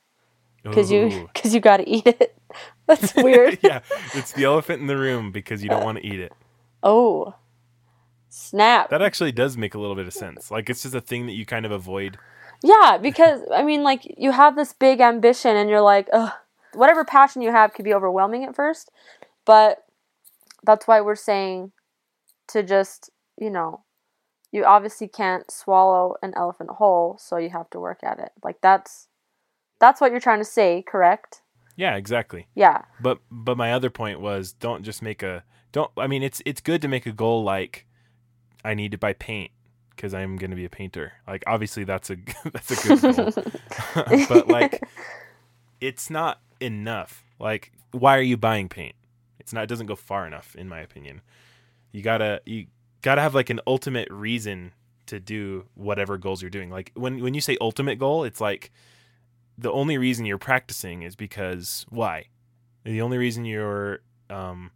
because 0.62 0.92
you 0.92 1.28
because 1.34 1.54
you 1.54 1.60
got 1.60 1.78
to 1.78 1.88
eat 1.88 2.06
it. 2.06 2.36
That's 2.86 3.14
weird. 3.14 3.58
yeah, 3.62 3.80
it's 4.14 4.32
the 4.32 4.44
elephant 4.44 4.80
in 4.80 4.86
the 4.86 4.96
room 4.96 5.32
because 5.32 5.62
you 5.62 5.68
don't 5.68 5.84
want 5.84 5.98
to 5.98 6.06
eat 6.06 6.20
it. 6.20 6.32
Oh, 6.82 7.34
snap. 8.28 8.90
That 8.90 9.02
actually 9.02 9.32
does 9.32 9.56
make 9.56 9.74
a 9.74 9.78
little 9.78 9.94
bit 9.96 10.06
of 10.06 10.12
sense. 10.12 10.50
Like 10.50 10.70
it's 10.70 10.82
just 10.82 10.94
a 10.94 11.00
thing 11.00 11.26
that 11.26 11.32
you 11.32 11.44
kind 11.44 11.66
of 11.66 11.72
avoid. 11.72 12.16
Yeah, 12.62 12.98
because 13.00 13.40
I 13.52 13.62
mean, 13.62 13.82
like 13.82 14.02
you 14.18 14.30
have 14.30 14.54
this 14.54 14.72
big 14.72 15.00
ambition, 15.00 15.56
and 15.56 15.68
you're 15.68 15.80
like, 15.80 16.08
ugh, 16.12 16.32
whatever 16.74 17.04
passion 17.04 17.42
you 17.42 17.50
have 17.50 17.74
could 17.74 17.84
be 17.84 17.94
overwhelming 17.94 18.44
at 18.44 18.54
first, 18.54 18.90
but 19.44 19.84
that's 20.62 20.86
why 20.86 21.00
we're 21.00 21.14
saying 21.16 21.72
to 22.48 22.62
just, 22.62 23.10
you 23.38 23.50
know, 23.50 23.82
you 24.52 24.64
obviously 24.64 25.08
can't 25.08 25.50
swallow 25.50 26.16
an 26.22 26.32
elephant 26.36 26.70
whole, 26.70 27.16
so 27.18 27.36
you 27.36 27.50
have 27.50 27.70
to 27.70 27.80
work 27.80 28.00
at 28.02 28.18
it. 28.18 28.32
Like 28.42 28.60
that's 28.60 29.08
that's 29.78 30.00
what 30.00 30.10
you're 30.10 30.20
trying 30.20 30.40
to 30.40 30.44
say, 30.44 30.82
correct? 30.86 31.42
Yeah, 31.76 31.96
exactly. 31.96 32.46
Yeah. 32.54 32.82
But 33.00 33.18
but 33.30 33.56
my 33.56 33.72
other 33.72 33.90
point 33.90 34.20
was 34.20 34.52
don't 34.52 34.82
just 34.82 35.02
make 35.02 35.22
a 35.22 35.44
don't 35.72 35.90
I 35.96 36.06
mean 36.06 36.22
it's 36.22 36.42
it's 36.44 36.60
good 36.60 36.82
to 36.82 36.88
make 36.88 37.06
a 37.06 37.12
goal 37.12 37.42
like 37.42 37.86
I 38.64 38.74
need 38.74 38.90
to 38.92 38.98
buy 38.98 39.14
paint 39.14 39.50
because 39.90 40.12
I'm 40.12 40.36
going 40.36 40.50
to 40.50 40.56
be 40.56 40.64
a 40.64 40.70
painter. 40.70 41.12
Like 41.26 41.44
obviously 41.46 41.84
that's 41.84 42.10
a 42.10 42.16
that's 42.52 42.70
a 42.84 42.88
good 42.98 43.16
goal. 43.16 43.44
but 44.28 44.48
like 44.48 44.82
it's 45.80 46.10
not 46.10 46.40
enough. 46.60 47.24
Like 47.38 47.72
why 47.92 48.18
are 48.18 48.22
you 48.22 48.36
buying 48.36 48.68
paint? 48.68 48.94
It's 49.50 49.54
not 49.54 49.64
it 49.64 49.66
doesn't 49.66 49.88
go 49.88 49.96
far 49.96 50.28
enough 50.28 50.54
in 50.54 50.68
my 50.68 50.78
opinion. 50.78 51.22
You 51.90 52.02
got 52.02 52.18
to 52.18 52.40
you 52.46 52.66
got 53.02 53.16
to 53.16 53.20
have 53.20 53.34
like 53.34 53.50
an 53.50 53.58
ultimate 53.66 54.06
reason 54.08 54.70
to 55.06 55.18
do 55.18 55.66
whatever 55.74 56.16
goals 56.18 56.40
you're 56.40 56.52
doing. 56.52 56.70
Like 56.70 56.92
when 56.94 57.20
when 57.20 57.34
you 57.34 57.40
say 57.40 57.56
ultimate 57.60 57.98
goal, 57.98 58.22
it's 58.22 58.40
like 58.40 58.70
the 59.58 59.72
only 59.72 59.98
reason 59.98 60.24
you're 60.24 60.38
practicing 60.38 61.02
is 61.02 61.16
because 61.16 61.84
why? 61.88 62.26
The 62.84 63.00
only 63.00 63.18
reason 63.18 63.44
you're 63.44 64.02
um, 64.30 64.70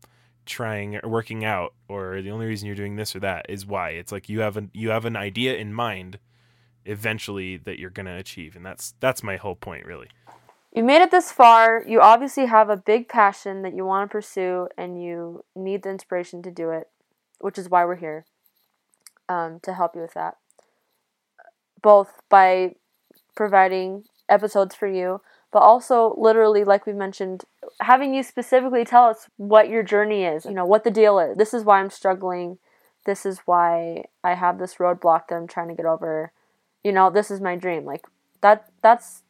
trying 0.44 0.96
or 0.96 1.09
working 1.09 1.44
out, 1.44 1.72
or 1.87 2.20
the 2.20 2.33
only 2.33 2.46
reason 2.46 2.66
you're 2.66 2.75
doing 2.75 2.96
this 2.96 3.14
or 3.14 3.20
that 3.20 3.46
is 3.48 3.64
why. 3.64 3.90
It's 3.90 4.11
like 4.11 4.29
you 4.29 4.40
have 4.40 4.57
an 4.57 4.72
you 4.75 4.90
have 4.90 5.05
an 5.05 5.14
idea 5.14 5.55
in 5.55 5.72
mind, 5.72 6.18
eventually 6.85 7.59
that 7.59 7.79
you're 7.79 7.90
gonna 7.90 8.16
achieve, 8.16 8.57
and 8.57 8.66
that's 8.66 8.94
that's 8.98 9.22
my 9.22 9.37
whole 9.37 9.55
point, 9.55 9.87
really. 9.87 10.09
You 10.74 10.82
made 10.82 11.02
it 11.02 11.12
this 11.12 11.30
far. 11.30 11.84
You 11.87 12.00
obviously 12.00 12.46
have 12.46 12.68
a 12.68 12.76
big 12.76 13.08
passion 13.08 13.62
that 13.62 13.74
you 13.74 13.87
want 13.87 14.10
to 14.10 14.12
pursue, 14.12 14.68
and 14.76 15.00
you 15.00 15.44
need 15.54 15.84
the 15.84 15.90
inspiration 15.90 16.42
to 16.42 16.50
do 16.50 16.70
it, 16.70 16.88
which 17.38 17.58
is 17.58 17.70
why 17.70 17.84
we're 17.84 17.94
here 17.94 18.26
um, 19.28 19.60
to 19.62 19.74
help 19.74 19.94
you 19.94 20.02
with 20.02 20.14
that. 20.14 20.37
Both 21.80 22.20
by 22.28 22.74
providing 23.37 24.04
episodes 24.28 24.74
for 24.74 24.88
you, 24.88 25.20
but 25.52 25.60
also 25.60 26.14
literally, 26.18 26.64
like 26.64 26.87
we 26.87 26.92
mentioned, 26.92 27.44
having 27.80 28.12
you 28.12 28.24
specifically 28.24 28.84
tell 28.84 29.04
us 29.04 29.28
what 29.37 29.68
your 29.68 29.84
journey 29.84 30.24
is, 30.24 30.44
you 30.44 30.52
know, 30.52 30.66
what 30.66 30.82
the 30.82 30.90
deal 30.90 31.20
is. 31.20 31.37
This 31.37 31.54
is 31.54 31.62
why 31.62 31.78
I'm 31.78 31.90
struggling. 31.90 32.58
This 33.06 33.24
is 33.24 33.40
why 33.44 34.06
I 34.24 34.34
have 34.34 34.58
this 34.58 34.76
roadblock 34.76 35.28
that 35.28 35.37
I'm 35.37 35.46
trying 35.46 35.68
to 35.68 35.74
get 35.74 35.87
over. 35.87 36.32
You 36.82 36.90
know, 36.90 37.10
this 37.10 37.30
is 37.30 37.40
my 37.40 37.54
dream. 37.54 37.84
Like 37.84 38.06
that 38.40 38.70
that's 38.82 39.23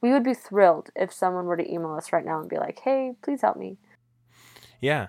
we 0.00 0.12
would 0.12 0.24
be 0.24 0.34
thrilled 0.34 0.90
if 0.96 1.12
someone 1.12 1.44
were 1.46 1.56
to 1.56 1.72
email 1.72 1.94
us 1.94 2.12
right 2.12 2.24
now 2.24 2.40
and 2.40 2.48
be 2.48 2.58
like, 2.58 2.80
"Hey, 2.80 3.14
please 3.22 3.42
help 3.42 3.56
me." 3.56 3.78
Yeah, 4.80 5.08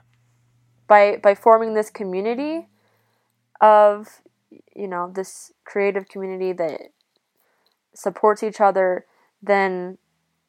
By 0.87 1.17
by 1.17 1.35
forming 1.35 1.73
this 1.73 1.89
community 1.89 2.67
of 3.61 4.21
you 4.75 4.87
know, 4.87 5.11
this 5.13 5.51
creative 5.63 6.07
community 6.07 6.53
that 6.53 6.91
supports 7.93 8.43
each 8.43 8.61
other, 8.61 9.05
then 9.41 9.97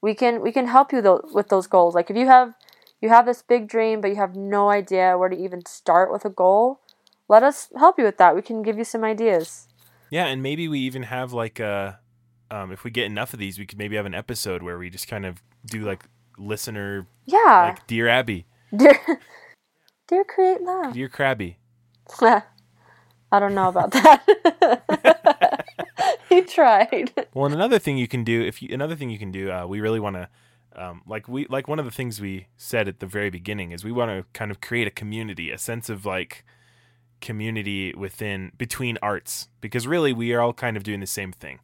we 0.00 0.14
can 0.14 0.40
we 0.40 0.52
can 0.52 0.66
help 0.66 0.92
you 0.92 1.00
tho- 1.00 1.28
with 1.32 1.48
those 1.48 1.66
goals. 1.66 1.94
Like 1.94 2.10
if 2.10 2.16
you 2.16 2.26
have 2.26 2.54
you 3.00 3.08
have 3.08 3.26
this 3.26 3.42
big 3.42 3.68
dream 3.68 4.00
but 4.00 4.08
you 4.08 4.16
have 4.16 4.36
no 4.36 4.70
idea 4.70 5.16
where 5.18 5.28
to 5.28 5.36
even 5.36 5.64
start 5.66 6.12
with 6.12 6.24
a 6.24 6.30
goal, 6.30 6.80
let 7.28 7.42
us 7.42 7.68
help 7.76 7.98
you 7.98 8.04
with 8.04 8.18
that. 8.18 8.34
We 8.34 8.42
can 8.42 8.62
give 8.62 8.78
you 8.78 8.84
some 8.84 9.04
ideas. 9.04 9.68
yeah, 10.10 10.26
and 10.26 10.42
maybe 10.42 10.68
we 10.68 10.80
even 10.80 11.04
have 11.04 11.32
like 11.32 11.58
a, 11.60 11.98
um, 12.52 12.70
if 12.70 12.84
we 12.84 12.90
get 12.90 13.06
enough 13.06 13.32
of 13.32 13.38
these, 13.38 13.58
we 13.58 13.66
could 13.66 13.78
maybe 13.78 13.96
have 13.96 14.06
an 14.06 14.14
episode 14.14 14.62
where 14.62 14.78
we 14.78 14.90
just 14.90 15.08
kind 15.08 15.24
of 15.24 15.42
do 15.66 15.80
like 15.84 16.04
listener, 16.38 17.06
Yeah. 17.24 17.72
like 17.74 17.86
Dear 17.86 18.08
Abby, 18.08 18.46
dear 18.76 18.98
Dear 20.08 20.24
Create 20.24 20.60
Love. 20.62 20.92
Dear 20.92 21.08
Krabby. 21.08 21.56
I 22.20 23.38
don't 23.40 23.54
know 23.54 23.68
about 23.68 23.92
that. 23.92 25.64
he 26.28 26.42
tried. 26.42 27.12
Well, 27.32 27.46
and 27.46 27.54
another 27.54 27.78
thing 27.78 27.96
you 27.96 28.06
can 28.08 28.24
do, 28.24 28.42
if 28.42 28.60
you 28.62 28.68
another 28.74 28.94
thing 28.96 29.08
you 29.08 29.18
can 29.18 29.32
do, 29.32 29.50
uh, 29.50 29.66
we 29.66 29.80
really 29.80 30.00
want 30.00 30.16
to, 30.16 30.28
um, 30.76 31.00
like 31.06 31.28
we 31.28 31.46
like 31.48 31.66
one 31.68 31.78
of 31.78 31.86
the 31.86 31.90
things 31.90 32.20
we 32.20 32.48
said 32.58 32.88
at 32.88 33.00
the 33.00 33.06
very 33.06 33.30
beginning 33.30 33.72
is 33.72 33.84
we 33.84 33.92
want 33.92 34.10
to 34.10 34.26
kind 34.38 34.50
of 34.50 34.60
create 34.60 34.86
a 34.86 34.90
community, 34.90 35.50
a 35.50 35.56
sense 35.56 35.88
of 35.88 36.04
like 36.04 36.44
community 37.22 37.94
within 37.94 38.52
between 38.58 38.98
arts, 39.00 39.48
because 39.62 39.86
really 39.86 40.12
we 40.12 40.32
are 40.34 40.40
all 40.40 40.52
kind 40.52 40.76
of 40.76 40.82
doing 40.82 41.00
the 41.00 41.06
same 41.06 41.32
thing. 41.32 41.58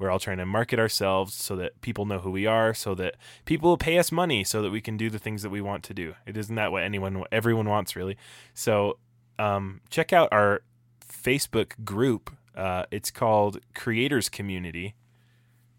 We're 0.00 0.10
all 0.10 0.18
trying 0.18 0.38
to 0.38 0.46
market 0.46 0.78
ourselves 0.80 1.34
so 1.34 1.54
that 1.56 1.80
people 1.82 2.06
know 2.06 2.18
who 2.18 2.30
we 2.32 2.46
are, 2.46 2.74
so 2.74 2.94
that 2.96 3.14
people 3.44 3.68
will 3.70 3.76
pay 3.76 3.98
us 3.98 4.10
money, 4.10 4.42
so 4.42 4.62
that 4.62 4.70
we 4.70 4.80
can 4.80 4.96
do 4.96 5.10
the 5.10 5.18
things 5.20 5.42
that 5.42 5.50
we 5.50 5.60
want 5.60 5.84
to 5.84 5.94
do. 5.94 6.14
It 6.26 6.36
isn't 6.36 6.56
that 6.56 6.72
what 6.72 6.82
anyone, 6.82 7.22
everyone 7.30 7.68
wants, 7.68 7.94
really. 7.94 8.16
So, 8.54 8.98
um, 9.38 9.80
check 9.90 10.12
out 10.12 10.28
our 10.32 10.62
Facebook 11.06 11.84
group. 11.84 12.30
Uh, 12.56 12.84
it's 12.90 13.10
called 13.10 13.60
Creators 13.74 14.28
Community 14.28 14.94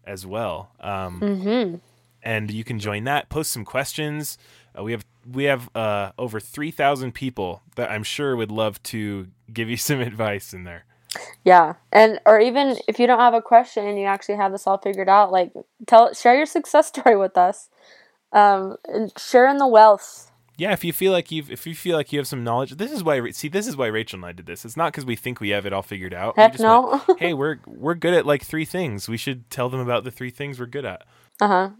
as 0.04 0.24
well. 0.26 0.70
Um, 0.80 1.20
Mm-hmm. 1.20 1.76
and 2.22 2.50
you 2.50 2.64
can 2.64 2.78
join 2.78 3.04
that. 3.04 3.28
Post 3.28 3.50
some 3.52 3.64
questions. 3.64 4.38
Uh, 4.78 4.82
we 4.84 4.92
have 4.92 5.04
we 5.30 5.44
have 5.44 5.68
uh, 5.76 6.12
over 6.18 6.40
three 6.40 6.70
thousand 6.70 7.12
people 7.12 7.62
that 7.76 7.90
I'm 7.90 8.02
sure 8.02 8.34
would 8.36 8.50
love 8.50 8.82
to 8.84 9.28
give 9.52 9.68
you 9.68 9.76
some 9.88 10.00
advice 10.00 10.52
in 10.54 10.64
there. 10.64 10.84
Yeah, 11.44 11.74
and 11.92 12.20
or 12.24 12.40
even 12.40 12.78
if 12.88 12.98
you 12.98 13.06
don't 13.06 13.18
have 13.18 13.34
a 13.34 13.42
question 13.42 13.86
and 13.86 13.98
you 13.98 14.06
actually 14.06 14.36
have 14.36 14.52
this 14.52 14.66
all 14.66 14.78
figured 14.78 15.08
out, 15.08 15.32
like 15.32 15.52
tell 15.86 16.12
share 16.14 16.36
your 16.36 16.46
success 16.46 16.88
story 16.94 17.16
with 17.16 17.36
us. 17.36 17.68
Um, 18.32 18.76
and 18.88 19.12
share 19.18 19.46
in 19.46 19.58
the 19.58 19.66
wealth. 19.66 20.30
Yeah, 20.56 20.72
if 20.72 20.84
you 20.84 20.92
feel 20.92 21.12
like 21.12 21.30
you've 21.30 21.50
if 21.50 21.66
you 21.66 21.74
feel 21.74 21.96
like 21.96 22.12
you 22.12 22.18
have 22.18 22.26
some 22.26 22.44
knowledge, 22.44 22.72
this 22.72 22.92
is 22.92 23.02
why 23.02 23.30
see 23.30 23.48
this 23.48 23.66
is 23.66 23.76
why 23.76 23.88
Rachel 23.88 24.18
and 24.18 24.26
I 24.26 24.32
did 24.32 24.46
this. 24.46 24.64
It's 24.64 24.76
not 24.76 24.92
because 24.92 25.04
we 25.04 25.16
think 25.16 25.40
we 25.40 25.50
have 25.50 25.66
it 25.66 25.72
all 25.72 25.82
figured 25.82 26.14
out. 26.14 26.36
We 26.36 26.42
Heck 26.42 26.52
just 26.52 26.62
no. 26.62 27.02
went, 27.06 27.20
hey, 27.20 27.34
we're 27.34 27.58
we're 27.66 27.94
good 27.94 28.14
at 28.14 28.26
like 28.26 28.42
three 28.42 28.64
things. 28.64 29.08
We 29.08 29.16
should 29.16 29.50
tell 29.50 29.68
them 29.68 29.80
about 29.80 30.04
the 30.04 30.10
three 30.10 30.30
things 30.30 30.60
we're 30.60 30.66
good 30.66 30.84
at. 30.84 31.02
Uh 31.40 31.48
huh. 31.48 31.70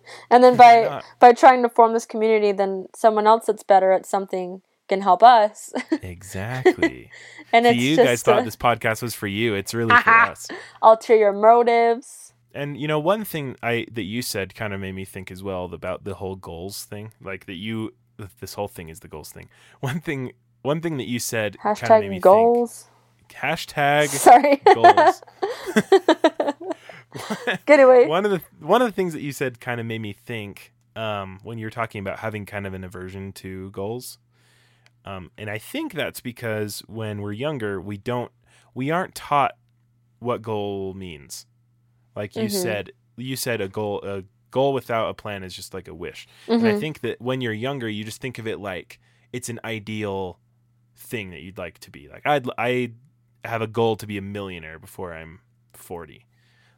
and 0.30 0.42
then 0.42 0.56
by 0.56 1.02
by 1.20 1.32
trying 1.32 1.62
to 1.62 1.68
form 1.68 1.92
this 1.92 2.06
community, 2.06 2.52
then 2.52 2.88
someone 2.94 3.26
else 3.26 3.46
that's 3.46 3.62
better 3.62 3.92
at 3.92 4.06
something 4.06 4.62
can 4.88 5.02
help 5.02 5.22
us. 5.22 5.72
Exactly. 6.02 7.10
And 7.52 7.66
it's 7.66 7.78
you 7.78 7.96
guys 7.96 8.22
thought 8.22 8.40
uh, 8.40 8.42
this 8.42 8.56
podcast 8.56 9.02
was 9.02 9.14
for 9.14 9.26
you. 9.26 9.54
It's 9.54 9.74
really 9.74 9.94
for 9.94 10.10
us. 10.30 10.48
ulterior 10.82 11.32
motives. 11.32 12.32
And 12.54 12.80
you 12.80 12.88
know, 12.88 12.98
one 12.98 13.24
thing 13.24 13.56
I 13.62 13.86
that 13.92 14.02
you 14.04 14.22
said 14.22 14.54
kind 14.54 14.72
of 14.72 14.80
made 14.80 14.92
me 14.94 15.04
think 15.04 15.30
as 15.30 15.42
well 15.42 15.66
about 15.66 16.04
the 16.04 16.14
whole 16.14 16.36
goals 16.36 16.84
thing. 16.84 17.12
Like 17.20 17.46
that 17.46 17.54
you 17.54 17.94
this 18.40 18.54
whole 18.54 18.68
thing 18.68 18.88
is 18.88 19.00
the 19.00 19.08
goals 19.08 19.30
thing. 19.30 19.48
One 19.80 20.00
thing 20.00 20.32
one 20.62 20.80
thing 20.80 20.96
that 20.96 21.06
you 21.06 21.18
said 21.18 21.56
of 21.64 21.80
made 21.88 22.08
me 22.10 22.18
Hashtag 22.18 22.22
goals. 22.22 22.88
think. 23.28 23.40
Hashtag 23.40 24.08
Sorry. 24.08 24.62
goals. 24.74 25.22
Get 27.66 27.80
away. 27.80 28.06
one 28.06 28.24
of 28.24 28.30
the 28.30 28.40
one 28.60 28.82
of 28.82 28.88
the 28.88 28.92
things 28.92 29.12
that 29.12 29.22
you 29.22 29.32
said 29.32 29.60
kind 29.60 29.80
of 29.80 29.86
made 29.86 30.00
me 30.00 30.12
think 30.12 30.72
um, 30.96 31.40
when 31.42 31.58
you 31.58 31.66
were 31.66 31.70
talking 31.70 32.00
about 32.00 32.18
having 32.20 32.46
kind 32.46 32.66
of 32.66 32.74
an 32.74 32.84
aversion 32.84 33.32
to 33.34 33.70
goals, 33.70 34.18
um, 35.06 35.30
and 35.38 35.48
I 35.50 35.58
think 35.58 35.94
that's 35.94 36.20
because 36.20 36.80
when 36.86 37.20
we're 37.22 37.32
younger, 37.32 37.80
we 37.80 37.96
don't 37.98 38.32
we 38.74 38.90
aren't 38.90 39.14
taught 39.14 39.56
what 40.20 40.42
goal 40.42 40.94
means. 40.94 41.46
Like 42.16 42.38
you 42.38 42.48
Mhm. 42.48 42.50
said, 42.50 42.92
you 43.16 43.36
said 43.36 43.60
a 43.60 43.68
goal 43.68 44.02
a 44.04 44.24
goal 44.50 44.72
without 44.72 45.08
a 45.10 45.14
plan 45.14 45.42
is 45.44 45.54
just 45.54 45.74
like 45.74 45.88
a 45.88 45.94
wish. 45.94 46.26
And 46.58 46.68
I 46.68 46.72
Mhm. 46.72 46.74
think 46.74 47.00
that 47.00 47.20
when 47.20 47.40
you're 47.40 47.52
younger, 47.52 47.88
you 47.88 48.04
just 48.04 48.20
think 48.20 48.38
of 48.38 48.46
it 48.46 48.58
like 48.60 49.00
it's 49.32 49.48
an 49.48 49.60
ideal 49.64 50.40
thing 50.96 51.30
that 51.30 51.42
you'd 51.42 51.58
like 51.58 51.78
to 51.80 51.90
be. 51.90 52.08
Like 52.08 52.26
I'd 52.26 52.48
I 52.58 52.92
have 53.44 53.62
a 53.62 53.66
goal 53.66 53.96
to 53.96 54.06
be 54.06 54.18
a 54.18 54.22
millionaire 54.22 54.78
before 54.78 55.14
I'm 55.14 55.40
40. 55.74 56.26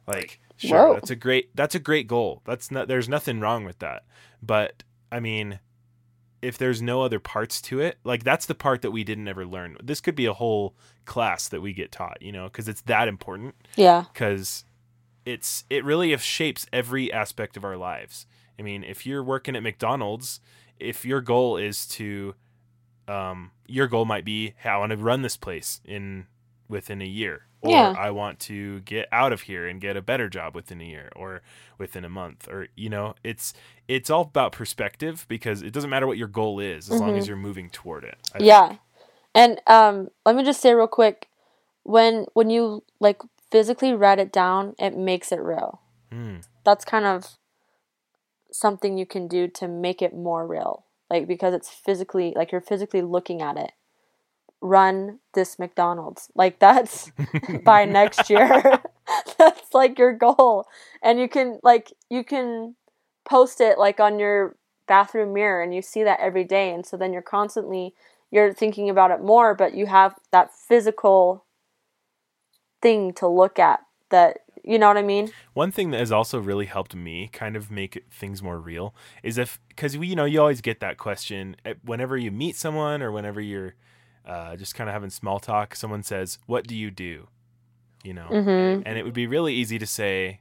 Like 0.07 0.39
sure, 0.57 0.85
Whoa. 0.85 0.93
that's 0.93 1.09
a 1.11 1.15
great 1.15 1.55
that's 1.55 1.75
a 1.75 1.79
great 1.79 2.07
goal. 2.07 2.41
That's 2.45 2.71
not 2.71 2.87
there's 2.87 3.09
nothing 3.09 3.39
wrong 3.39 3.65
with 3.65 3.79
that. 3.79 4.03
But 4.41 4.83
I 5.11 5.19
mean, 5.19 5.59
if 6.41 6.57
there's 6.57 6.81
no 6.81 7.01
other 7.01 7.19
parts 7.19 7.61
to 7.63 7.79
it, 7.79 7.97
like 8.03 8.23
that's 8.23 8.45
the 8.45 8.55
part 8.55 8.81
that 8.81 8.91
we 8.91 9.03
didn't 9.03 9.27
ever 9.27 9.45
learn. 9.45 9.77
This 9.83 9.99
could 10.01 10.15
be 10.15 10.25
a 10.25 10.33
whole 10.33 10.73
class 11.05 11.47
that 11.49 11.61
we 11.61 11.73
get 11.73 11.91
taught, 11.91 12.21
you 12.21 12.31
know, 12.31 12.45
because 12.45 12.67
it's 12.67 12.81
that 12.81 13.07
important 13.07 13.55
Yeah. 13.75 14.05
because 14.13 14.63
it's 15.25 15.65
it 15.69 15.83
really 15.83 16.15
shapes 16.17 16.65
every 16.71 17.11
aspect 17.11 17.57
of 17.57 17.63
our 17.63 17.77
lives. 17.77 18.25
I 18.57 18.61
mean, 18.61 18.83
if 18.83 19.05
you're 19.05 19.23
working 19.23 19.55
at 19.55 19.63
McDonald's, 19.63 20.39
if 20.79 21.03
your 21.05 21.21
goal 21.21 21.57
is 21.57 21.85
to, 21.87 22.35
um, 23.07 23.51
your 23.67 23.87
goal 23.87 24.05
might 24.05 24.25
be, 24.25 24.53
hey, 24.57 24.69
I 24.69 24.77
want 24.77 24.91
to 24.91 24.97
run 24.97 25.21
this 25.21 25.37
place 25.37 25.81
in 25.85 26.27
within 26.67 27.01
a 27.01 27.05
year, 27.05 27.47
or 27.61 27.71
Yeah. 27.71 27.93
I 27.97 28.11
want 28.11 28.39
to 28.41 28.79
get 28.81 29.07
out 29.11 29.33
of 29.33 29.41
here 29.41 29.67
and 29.67 29.81
get 29.81 29.97
a 29.97 30.01
better 30.01 30.29
job 30.29 30.55
within 30.55 30.79
a 30.81 30.85
year, 30.85 31.09
or 31.15 31.41
within 31.77 32.05
a 32.05 32.09
month, 32.09 32.47
or 32.47 32.67
you 32.75 32.89
know, 32.89 33.15
it's 33.23 33.53
it's 33.87 34.09
all 34.09 34.21
about 34.21 34.51
perspective 34.51 35.25
because 35.27 35.61
it 35.61 35.71
doesn't 35.73 35.89
matter 35.89 36.07
what 36.07 36.17
your 36.17 36.27
goal 36.27 36.59
is 36.59 36.89
as 36.89 36.99
long 36.99 37.17
as 37.17 37.27
you're 37.27 37.37
moving 37.37 37.69
toward 37.69 38.03
it. 38.03 38.17
I 38.33 38.37
think. 38.37 38.47
Yeah. 38.47 38.75
And 39.35 39.61
um 39.67 40.09
let 40.25 40.35
me 40.35 40.43
just 40.43 40.61
say 40.61 40.73
real 40.73 40.87
quick 40.87 41.27
when 41.83 42.25
when 42.33 42.49
you 42.49 42.83
like 42.99 43.21
physically 43.51 43.93
write 43.93 44.19
it 44.19 44.31
down, 44.31 44.75
it 44.79 44.95
makes 44.95 45.31
it 45.31 45.39
real. 45.39 45.81
Mm. 46.11 46.43
That's 46.63 46.85
kind 46.85 47.05
of 47.05 47.37
something 48.51 48.97
you 48.97 49.05
can 49.05 49.27
do 49.27 49.47
to 49.47 49.67
make 49.67 50.01
it 50.01 50.13
more 50.13 50.45
real. 50.47 50.85
Like 51.09 51.27
because 51.27 51.53
it's 51.53 51.69
physically 51.69 52.33
like 52.35 52.51
you're 52.51 52.61
physically 52.61 53.01
looking 53.01 53.41
at 53.41 53.57
it. 53.57 53.71
Run 54.61 55.19
this 55.33 55.57
McDonald's. 55.57 56.29
Like 56.35 56.59
that's 56.59 57.11
by 57.63 57.85
next 57.85 58.29
year. 58.29 58.81
that's 59.37 59.73
like 59.73 59.97
your 59.97 60.13
goal. 60.13 60.65
And 61.01 61.19
you 61.19 61.29
can 61.29 61.59
like 61.63 61.93
you 62.09 62.23
can 62.23 62.75
post 63.25 63.61
it 63.61 63.77
like 63.77 63.99
on 63.99 64.19
your 64.19 64.55
bathroom 64.87 65.33
mirror 65.33 65.61
and 65.61 65.73
you 65.73 65.81
see 65.83 66.03
that 66.03 66.19
every 66.19 66.43
day 66.43 66.73
and 66.73 66.83
so 66.83 66.97
then 66.97 67.13
you're 67.13 67.21
constantly 67.21 67.93
you're 68.31 68.51
thinking 68.51 68.89
about 68.89 69.11
it 69.11 69.21
more 69.21 69.53
but 69.53 69.75
you 69.75 69.85
have 69.85 70.15
that 70.31 70.51
physical 70.51 71.45
thing 72.81 73.13
to 73.13 73.27
look 73.27 73.59
at 73.59 73.81
that 74.09 74.39
you 74.63 74.77
know 74.77 74.87
what 74.87 74.97
I 74.97 75.03
mean? 75.03 75.31
One 75.53 75.71
thing 75.71 75.91
that 75.91 75.99
has 75.99 76.11
also 76.11 76.39
really 76.39 76.65
helped 76.65 76.93
me 76.93 77.29
kind 77.31 77.55
of 77.55 77.71
make 77.71 78.03
things 78.11 78.43
more 78.43 78.59
real 78.59 78.93
is 79.23 79.37
if 79.37 79.59
because 79.69 79.97
we 79.97 80.07
you 80.07 80.15
know 80.15 80.25
you 80.25 80.39
always 80.39 80.61
get 80.61 80.79
that 80.81 80.97
question 80.97 81.55
eh, 81.65 81.75
whenever 81.83 82.17
you 82.17 82.29
meet 82.29 82.55
someone 82.55 83.01
or 83.01 83.11
whenever 83.11 83.39
you're 83.39 83.75
uh, 84.29 84.55
just 84.55 84.75
kind 84.75 84.89
of 84.89 84.93
having 84.93 85.09
small 85.09 85.39
talk. 85.39 85.75
Someone 85.75 86.03
says, 86.03 86.37
"What 86.45 86.67
do 86.67 86.75
you 86.75 86.91
do?" 86.91 87.27
You 88.03 88.13
know, 88.13 88.27
Mhm. 88.31 88.83
and 88.85 88.97
it 88.97 89.03
would 89.03 89.13
be 89.13 89.27
really 89.27 89.53
easy 89.53 89.77
to 89.79 89.85
say, 89.87 90.39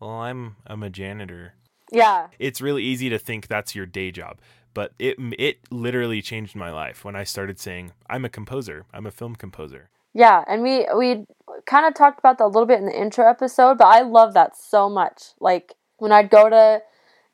"Well, 0.00 0.10
I'm 0.10 0.56
I'm 0.66 0.82
a 0.82 0.90
janitor." 0.90 1.54
Yeah. 1.90 2.28
It's 2.38 2.60
really 2.60 2.82
easy 2.82 3.08
to 3.10 3.18
think 3.18 3.46
that's 3.46 3.74
your 3.74 3.86
day 3.86 4.10
job, 4.10 4.40
but 4.74 4.92
it 4.98 5.16
it 5.38 5.58
literally 5.70 6.20
changed 6.22 6.56
my 6.56 6.70
life 6.70 7.04
when 7.04 7.16
I 7.16 7.24
started 7.24 7.58
saying, 7.60 7.92
"I'm 8.10 8.24
a 8.24 8.28
composer. 8.28 8.84
I'm 8.92 9.06
a 9.06 9.10
film 9.10 9.36
composer." 9.36 9.88
Yeah, 10.14 10.44
and 10.46 10.62
we 10.62 10.86
we 10.96 11.24
kind 11.66 11.86
of 11.86 11.94
talked 11.94 12.18
about 12.18 12.38
that 12.38 12.44
a 12.44 12.52
little 12.54 12.66
bit 12.66 12.80
in 12.80 12.86
the 12.86 13.00
intro 13.00 13.26
episode, 13.28 13.78
but 13.78 13.86
I 13.86 14.00
love 14.02 14.34
that 14.34 14.56
so 14.56 14.88
much. 14.90 15.32
Like 15.40 15.74
when 15.98 16.12
I'd 16.12 16.28
go 16.30 16.50
to 16.50 16.82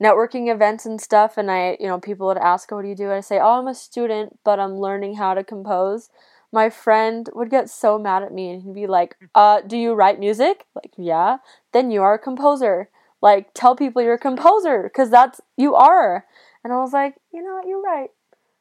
networking 0.03 0.53
events 0.53 0.87
and 0.87 1.01
stuff 1.01 1.37
and 1.37 1.51
I, 1.51 1.77
you 1.81 1.87
know, 1.87 1.99
people 1.99 2.27
would 2.29 2.39
ask, 2.39 2.71
"Oh, 2.73 2.77
"What 2.77 2.83
do 2.83 2.89
you 2.89 2.95
do?" 2.95 3.11
I 3.13 3.21
say, 3.21 3.39
"Oh, 3.41 3.59
I'm 3.59 3.69
a 3.69 3.75
student, 3.75 4.39
but 4.45 4.61
I'm 4.61 4.79
learning 4.79 5.15
how 5.17 5.35
to 5.35 5.45
compose." 5.45 6.11
My 6.53 6.71
friend 6.71 7.29
would 7.35 7.51
get 7.51 7.69
so 7.69 7.99
mad 7.99 8.23
at 8.23 8.33
me 8.33 8.51
and 8.51 8.63
he'd 8.63 8.75
be 8.75 8.87
like, 8.87 9.17
"Uh, 9.35 9.61
do 9.61 9.77
you 9.77 9.95
write 9.95 10.19
music?" 10.19 10.67
Like, 10.75 10.93
"Yeah." 10.97 11.39
Then 11.73 11.91
you 11.91 12.03
are 12.03 12.15
a 12.15 12.19
composer. 12.19 12.89
Like, 13.21 13.53
tell 13.55 13.75
people 13.77 14.01
you're 14.03 14.15
a 14.15 14.19
composer 14.19 14.89
cuz 14.95 15.11
that's 15.11 15.41
you 15.57 15.75
are. 15.75 16.27
And 16.65 16.73
I 16.73 16.77
was 16.79 16.93
like, 16.93 17.17
"You 17.33 17.43
know 17.43 17.55
what? 17.57 17.67
You're 17.67 17.83
right." 17.83 18.11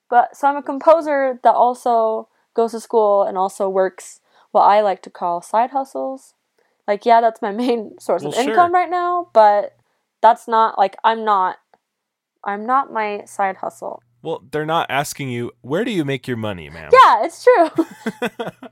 But 0.10 0.36
so 0.36 0.48
I'm 0.48 0.58
a 0.58 0.64
composer 0.64 1.40
that 1.44 1.56
also 1.56 2.28
goes 2.54 2.72
to 2.72 2.80
school 2.80 3.24
and 3.24 3.38
also 3.38 3.70
works 3.70 4.22
what 4.52 4.64
I 4.64 4.82
like 4.82 5.02
to 5.04 5.10
call 5.10 5.42
side 5.42 5.72
hustles. 5.72 6.34
Like, 6.88 7.06
yeah, 7.06 7.22
that's 7.22 7.42
my 7.42 7.52
main 7.64 7.98
source 8.00 8.24
of 8.24 8.32
Well, 8.32 8.44
sure. 8.44 8.54
income 8.54 8.74
right 8.74 8.90
now, 8.90 9.30
but 9.34 9.77
that's 10.22 10.48
not 10.48 10.78
like 10.78 10.96
I'm 11.04 11.24
not 11.26 11.58
I'm 12.44 12.66
not 12.66 12.92
my 12.94 13.24
side 13.26 13.58
hustle. 13.58 14.02
Well, 14.22 14.44
they're 14.52 14.66
not 14.66 14.88
asking 14.90 15.30
you, 15.30 15.52
"Where 15.62 15.84
do 15.86 15.92
you 15.92 16.04
make 16.04 16.28
your 16.28 16.38
money, 16.38 16.70
ma'am?" 16.70 16.90
Yeah, 16.92 17.24
it's 17.26 17.44
true. 17.44 17.70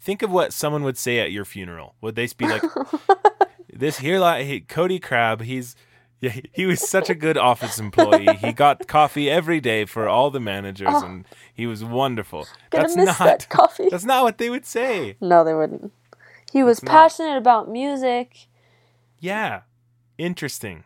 Think 0.00 0.22
of 0.22 0.30
what 0.30 0.52
someone 0.52 0.82
would 0.84 0.98
say 0.98 1.18
at 1.20 1.32
your 1.32 1.44
funeral. 1.46 1.94
Would 2.02 2.14
they 2.14 2.28
be 2.36 2.46
like, 2.46 2.62
"This 3.72 3.98
here, 3.98 4.18
like 4.18 4.68
Cody 4.68 4.98
Crab, 4.98 5.40
he's 5.42 5.74
yeah, 6.20 6.38
he- 6.52 6.66
was 6.66 6.86
such 6.86 7.08
a 7.08 7.14
good 7.14 7.38
office 7.38 7.78
employee. 7.78 8.28
He 8.36 8.52
got 8.52 8.86
coffee 8.86 9.30
every 9.30 9.60
day 9.60 9.84
for 9.86 10.06
all 10.08 10.30
the 10.30 10.40
managers, 10.40 10.88
Oh. 10.90 11.04
and 11.04 11.24
he 11.54 11.66
was 11.66 11.82
wonderful." 11.82 12.46
That's 12.70 12.94
not 12.96 13.18
that 13.18 13.48
coffee. 13.48 13.88
that's 13.90 14.04
not 14.04 14.22
what 14.24 14.36
they 14.38 14.50
would 14.50 14.66
say. 14.66 15.16
no, 15.20 15.42
they 15.44 15.54
wouldn't. 15.54 15.92
He 16.52 16.62
was 16.62 16.78
It's 16.78 16.84
not. 16.84 16.92
passionate 16.92 17.36
about 17.38 17.70
music. 17.70 18.46
Yeah, 19.18 19.62
interesting. 20.18 20.84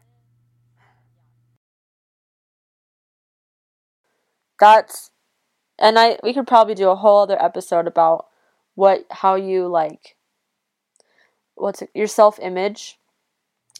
That's 4.61 5.11
and 5.79 5.99
I 5.99 6.19
we 6.23 6.33
could 6.35 6.47
probably 6.47 6.75
do 6.75 6.91
a 6.91 6.97
whole 6.97 7.19
other 7.21 7.43
episode 7.43 7.87
about 7.87 8.27
what 8.75 9.07
how 9.11 9.35
you 9.37 9.67
like 9.69 10.17
what's 11.55 11.83
it, 11.83 11.91
your 11.95 12.07
self-image 12.07 12.99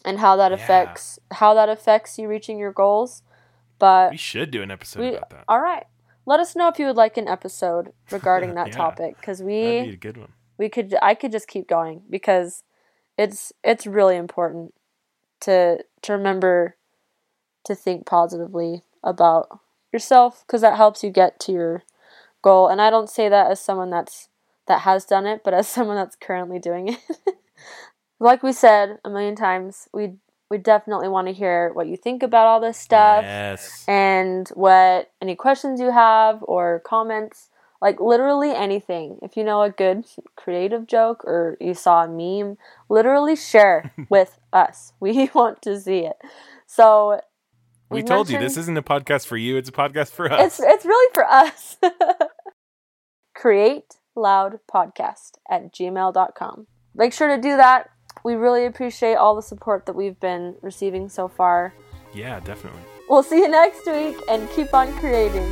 and 0.05 0.19
how 0.19 0.35
that 0.35 0.51
Yeah. 0.51 0.55
affects 0.55 1.19
how 1.31 1.53
that 1.53 1.69
affects 1.69 2.17
you 2.17 2.27
reaching 2.27 2.57
your 2.59 2.71
goals. 2.71 3.21
But 3.79 4.11
We 4.11 4.17
should 4.17 4.51
do 4.51 4.61
an 4.61 4.71
episode 4.71 5.01
we 5.01 5.17
about 5.17 5.29
that. 5.29 5.45
all 5.47 5.59
right. 5.61 5.85
Let 6.25 6.39
us 6.39 6.55
know 6.55 6.67
if 6.67 6.79
you 6.79 6.85
would 6.87 6.95
like 6.97 7.17
an 7.17 7.27
episode 7.27 7.93
regarding 8.09 8.53
that 8.55 8.67
Yeah. 8.67 8.75
topic 8.77 9.21
cuz 9.21 9.41
That'd 9.61 9.77
we 9.77 9.85
be 9.87 9.93
a 9.93 9.97
good 9.97 10.17
one. 10.17 10.33
we 10.57 10.69
could 10.69 10.95
I 11.01 11.15
could 11.15 11.31
just 11.31 11.47
keep 11.47 11.67
going 11.67 12.03
because 12.09 12.63
it's 13.17 13.53
it's 13.63 13.87
really 13.87 14.15
important 14.17 14.73
to 15.41 15.83
to 16.01 16.13
remember 16.13 16.75
to 17.65 17.75
think 17.75 18.05
positively 18.05 18.83
about 19.03 19.59
yourself 19.93 20.43
because 20.45 20.61
that 20.61 20.77
helps 20.77 21.03
you 21.03 21.09
get 21.09 21.39
to 21.41 21.51
your 21.51 21.83
goal. 22.41 22.67
And 22.67 22.81
I 22.81 22.89
don't 22.89 23.09
say 23.09 23.29
that 23.29 23.51
as 23.51 23.59
someone 23.59 23.89
that's 23.89 24.29
that 24.67 24.81
has 24.81 25.05
done 25.05 25.25
it 25.25 25.41
but 25.43 25.53
as 25.53 25.67
someone 25.75 25.95
that's 25.95 26.15
currently 26.15 26.59
doing 26.59 26.89
it. 26.89 26.99
Like 28.21 28.43
we 28.43 28.51
said 28.51 28.99
a 29.05 29.09
million 29.09 29.35
times 29.35 29.87
we 29.93 30.15
we 30.49 30.57
definitely 30.57 31.07
want 31.07 31.27
to 31.27 31.33
hear 31.33 31.71
what 31.73 31.87
you 31.87 31.95
think 31.95 32.21
about 32.23 32.47
all 32.47 32.59
this 32.59 32.77
stuff 32.77 33.23
Yes. 33.23 33.85
and 33.87 34.49
what 34.55 35.11
any 35.21 35.35
questions 35.35 35.79
you 35.79 35.91
have 35.91 36.39
or 36.41 36.81
comments 36.85 37.49
like 37.81 37.99
literally 37.99 38.51
anything. 38.51 39.19
If 39.21 39.37
you 39.37 39.43
know 39.43 39.61
a 39.61 39.69
good 39.69 40.05
creative 40.35 40.87
joke 40.87 41.23
or 41.25 41.57
you 41.59 41.73
saw 41.73 42.03
a 42.03 42.07
meme 42.07 42.57
literally 42.89 43.35
share 43.35 43.93
with 44.09 44.39
us. 44.53 44.93
We 44.99 45.29
want 45.33 45.61
to 45.63 45.79
see 45.79 45.99
it. 45.99 46.17
So 46.67 47.21
We 47.89 48.03
told 48.03 48.29
you 48.29 48.39
this 48.39 48.57
isn't 48.57 48.77
a 48.77 48.83
podcast 48.83 49.25
for 49.27 49.37
you, 49.37 49.57
it's 49.57 49.69
a 49.69 49.73
podcast 49.73 50.11
for 50.11 50.31
us. 50.31 50.39
it's 50.41 50.59
it's 50.59 50.85
really 50.85 51.13
for 51.13 51.25
us. 51.25 51.77
Create 53.35 53.95
loud 54.15 54.59
podcast 54.69 55.37
at 55.49 55.73
gmail.com 55.73 56.67
make 56.95 57.13
sure 57.13 57.27
to 57.35 57.41
do 57.41 57.57
that. 57.57 57.89
We 58.23 58.35
really 58.35 58.65
appreciate 58.65 59.15
all 59.15 59.35
the 59.35 59.41
support 59.41 59.85
that 59.85 59.93
we've 59.93 60.19
been 60.19 60.55
receiving 60.61 61.09
so 61.09 61.27
far. 61.27 61.73
Yeah, 62.13 62.39
definitely. 62.41 62.81
we'll 63.07 63.23
see 63.23 63.37
you 63.37 63.47
next 63.47 63.85
week 63.85 64.17
and 64.29 64.49
keep 64.51 64.73
on 64.73 64.91
creating 64.93 65.49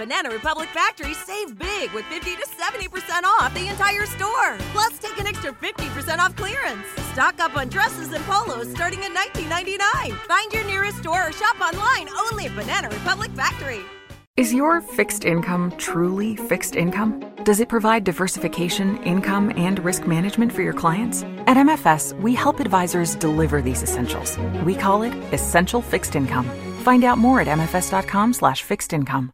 Banana 0.00 0.30
Republic 0.30 0.70
Factory, 0.70 1.12
save 1.12 1.58
big 1.58 1.90
with 1.90 2.06
50 2.06 2.34
to 2.36 2.46
70% 2.46 3.22
off 3.24 3.52
the 3.52 3.68
entire 3.68 4.06
store. 4.06 4.56
Plus, 4.72 4.98
take 4.98 5.18
an 5.18 5.26
extra 5.26 5.52
50% 5.52 6.18
off 6.18 6.34
clearance. 6.36 6.86
Stock 7.12 7.38
up 7.38 7.54
on 7.54 7.68
dresses 7.68 8.10
and 8.14 8.24
polos 8.24 8.70
starting 8.70 9.00
at 9.00 9.10
$19.99. 9.10 9.78
Find 10.20 10.52
your 10.54 10.64
nearest 10.64 11.00
store 11.00 11.28
or 11.28 11.32
shop 11.32 11.60
online 11.60 12.08
only 12.30 12.46
at 12.46 12.56
Banana 12.56 12.88
Republic 12.88 13.30
Factory. 13.32 13.80
Is 14.38 14.54
your 14.54 14.80
fixed 14.80 15.26
income 15.26 15.70
truly 15.76 16.34
fixed 16.34 16.76
income? 16.76 17.22
Does 17.44 17.60
it 17.60 17.68
provide 17.68 18.04
diversification, 18.04 18.96
income, 19.02 19.52
and 19.54 19.84
risk 19.84 20.06
management 20.06 20.50
for 20.50 20.62
your 20.62 20.72
clients? 20.72 21.24
At 21.46 21.58
MFS, 21.58 22.18
we 22.22 22.34
help 22.34 22.58
advisors 22.58 23.16
deliver 23.16 23.60
these 23.60 23.82
essentials. 23.82 24.38
We 24.64 24.76
call 24.76 25.02
it 25.02 25.12
Essential 25.34 25.82
Fixed 25.82 26.16
Income. 26.16 26.46
Find 26.84 27.04
out 27.04 27.18
more 27.18 27.42
at 27.42 27.48
mfs.com/slash 27.48 28.62
fixed 28.62 28.94
income. 28.94 29.30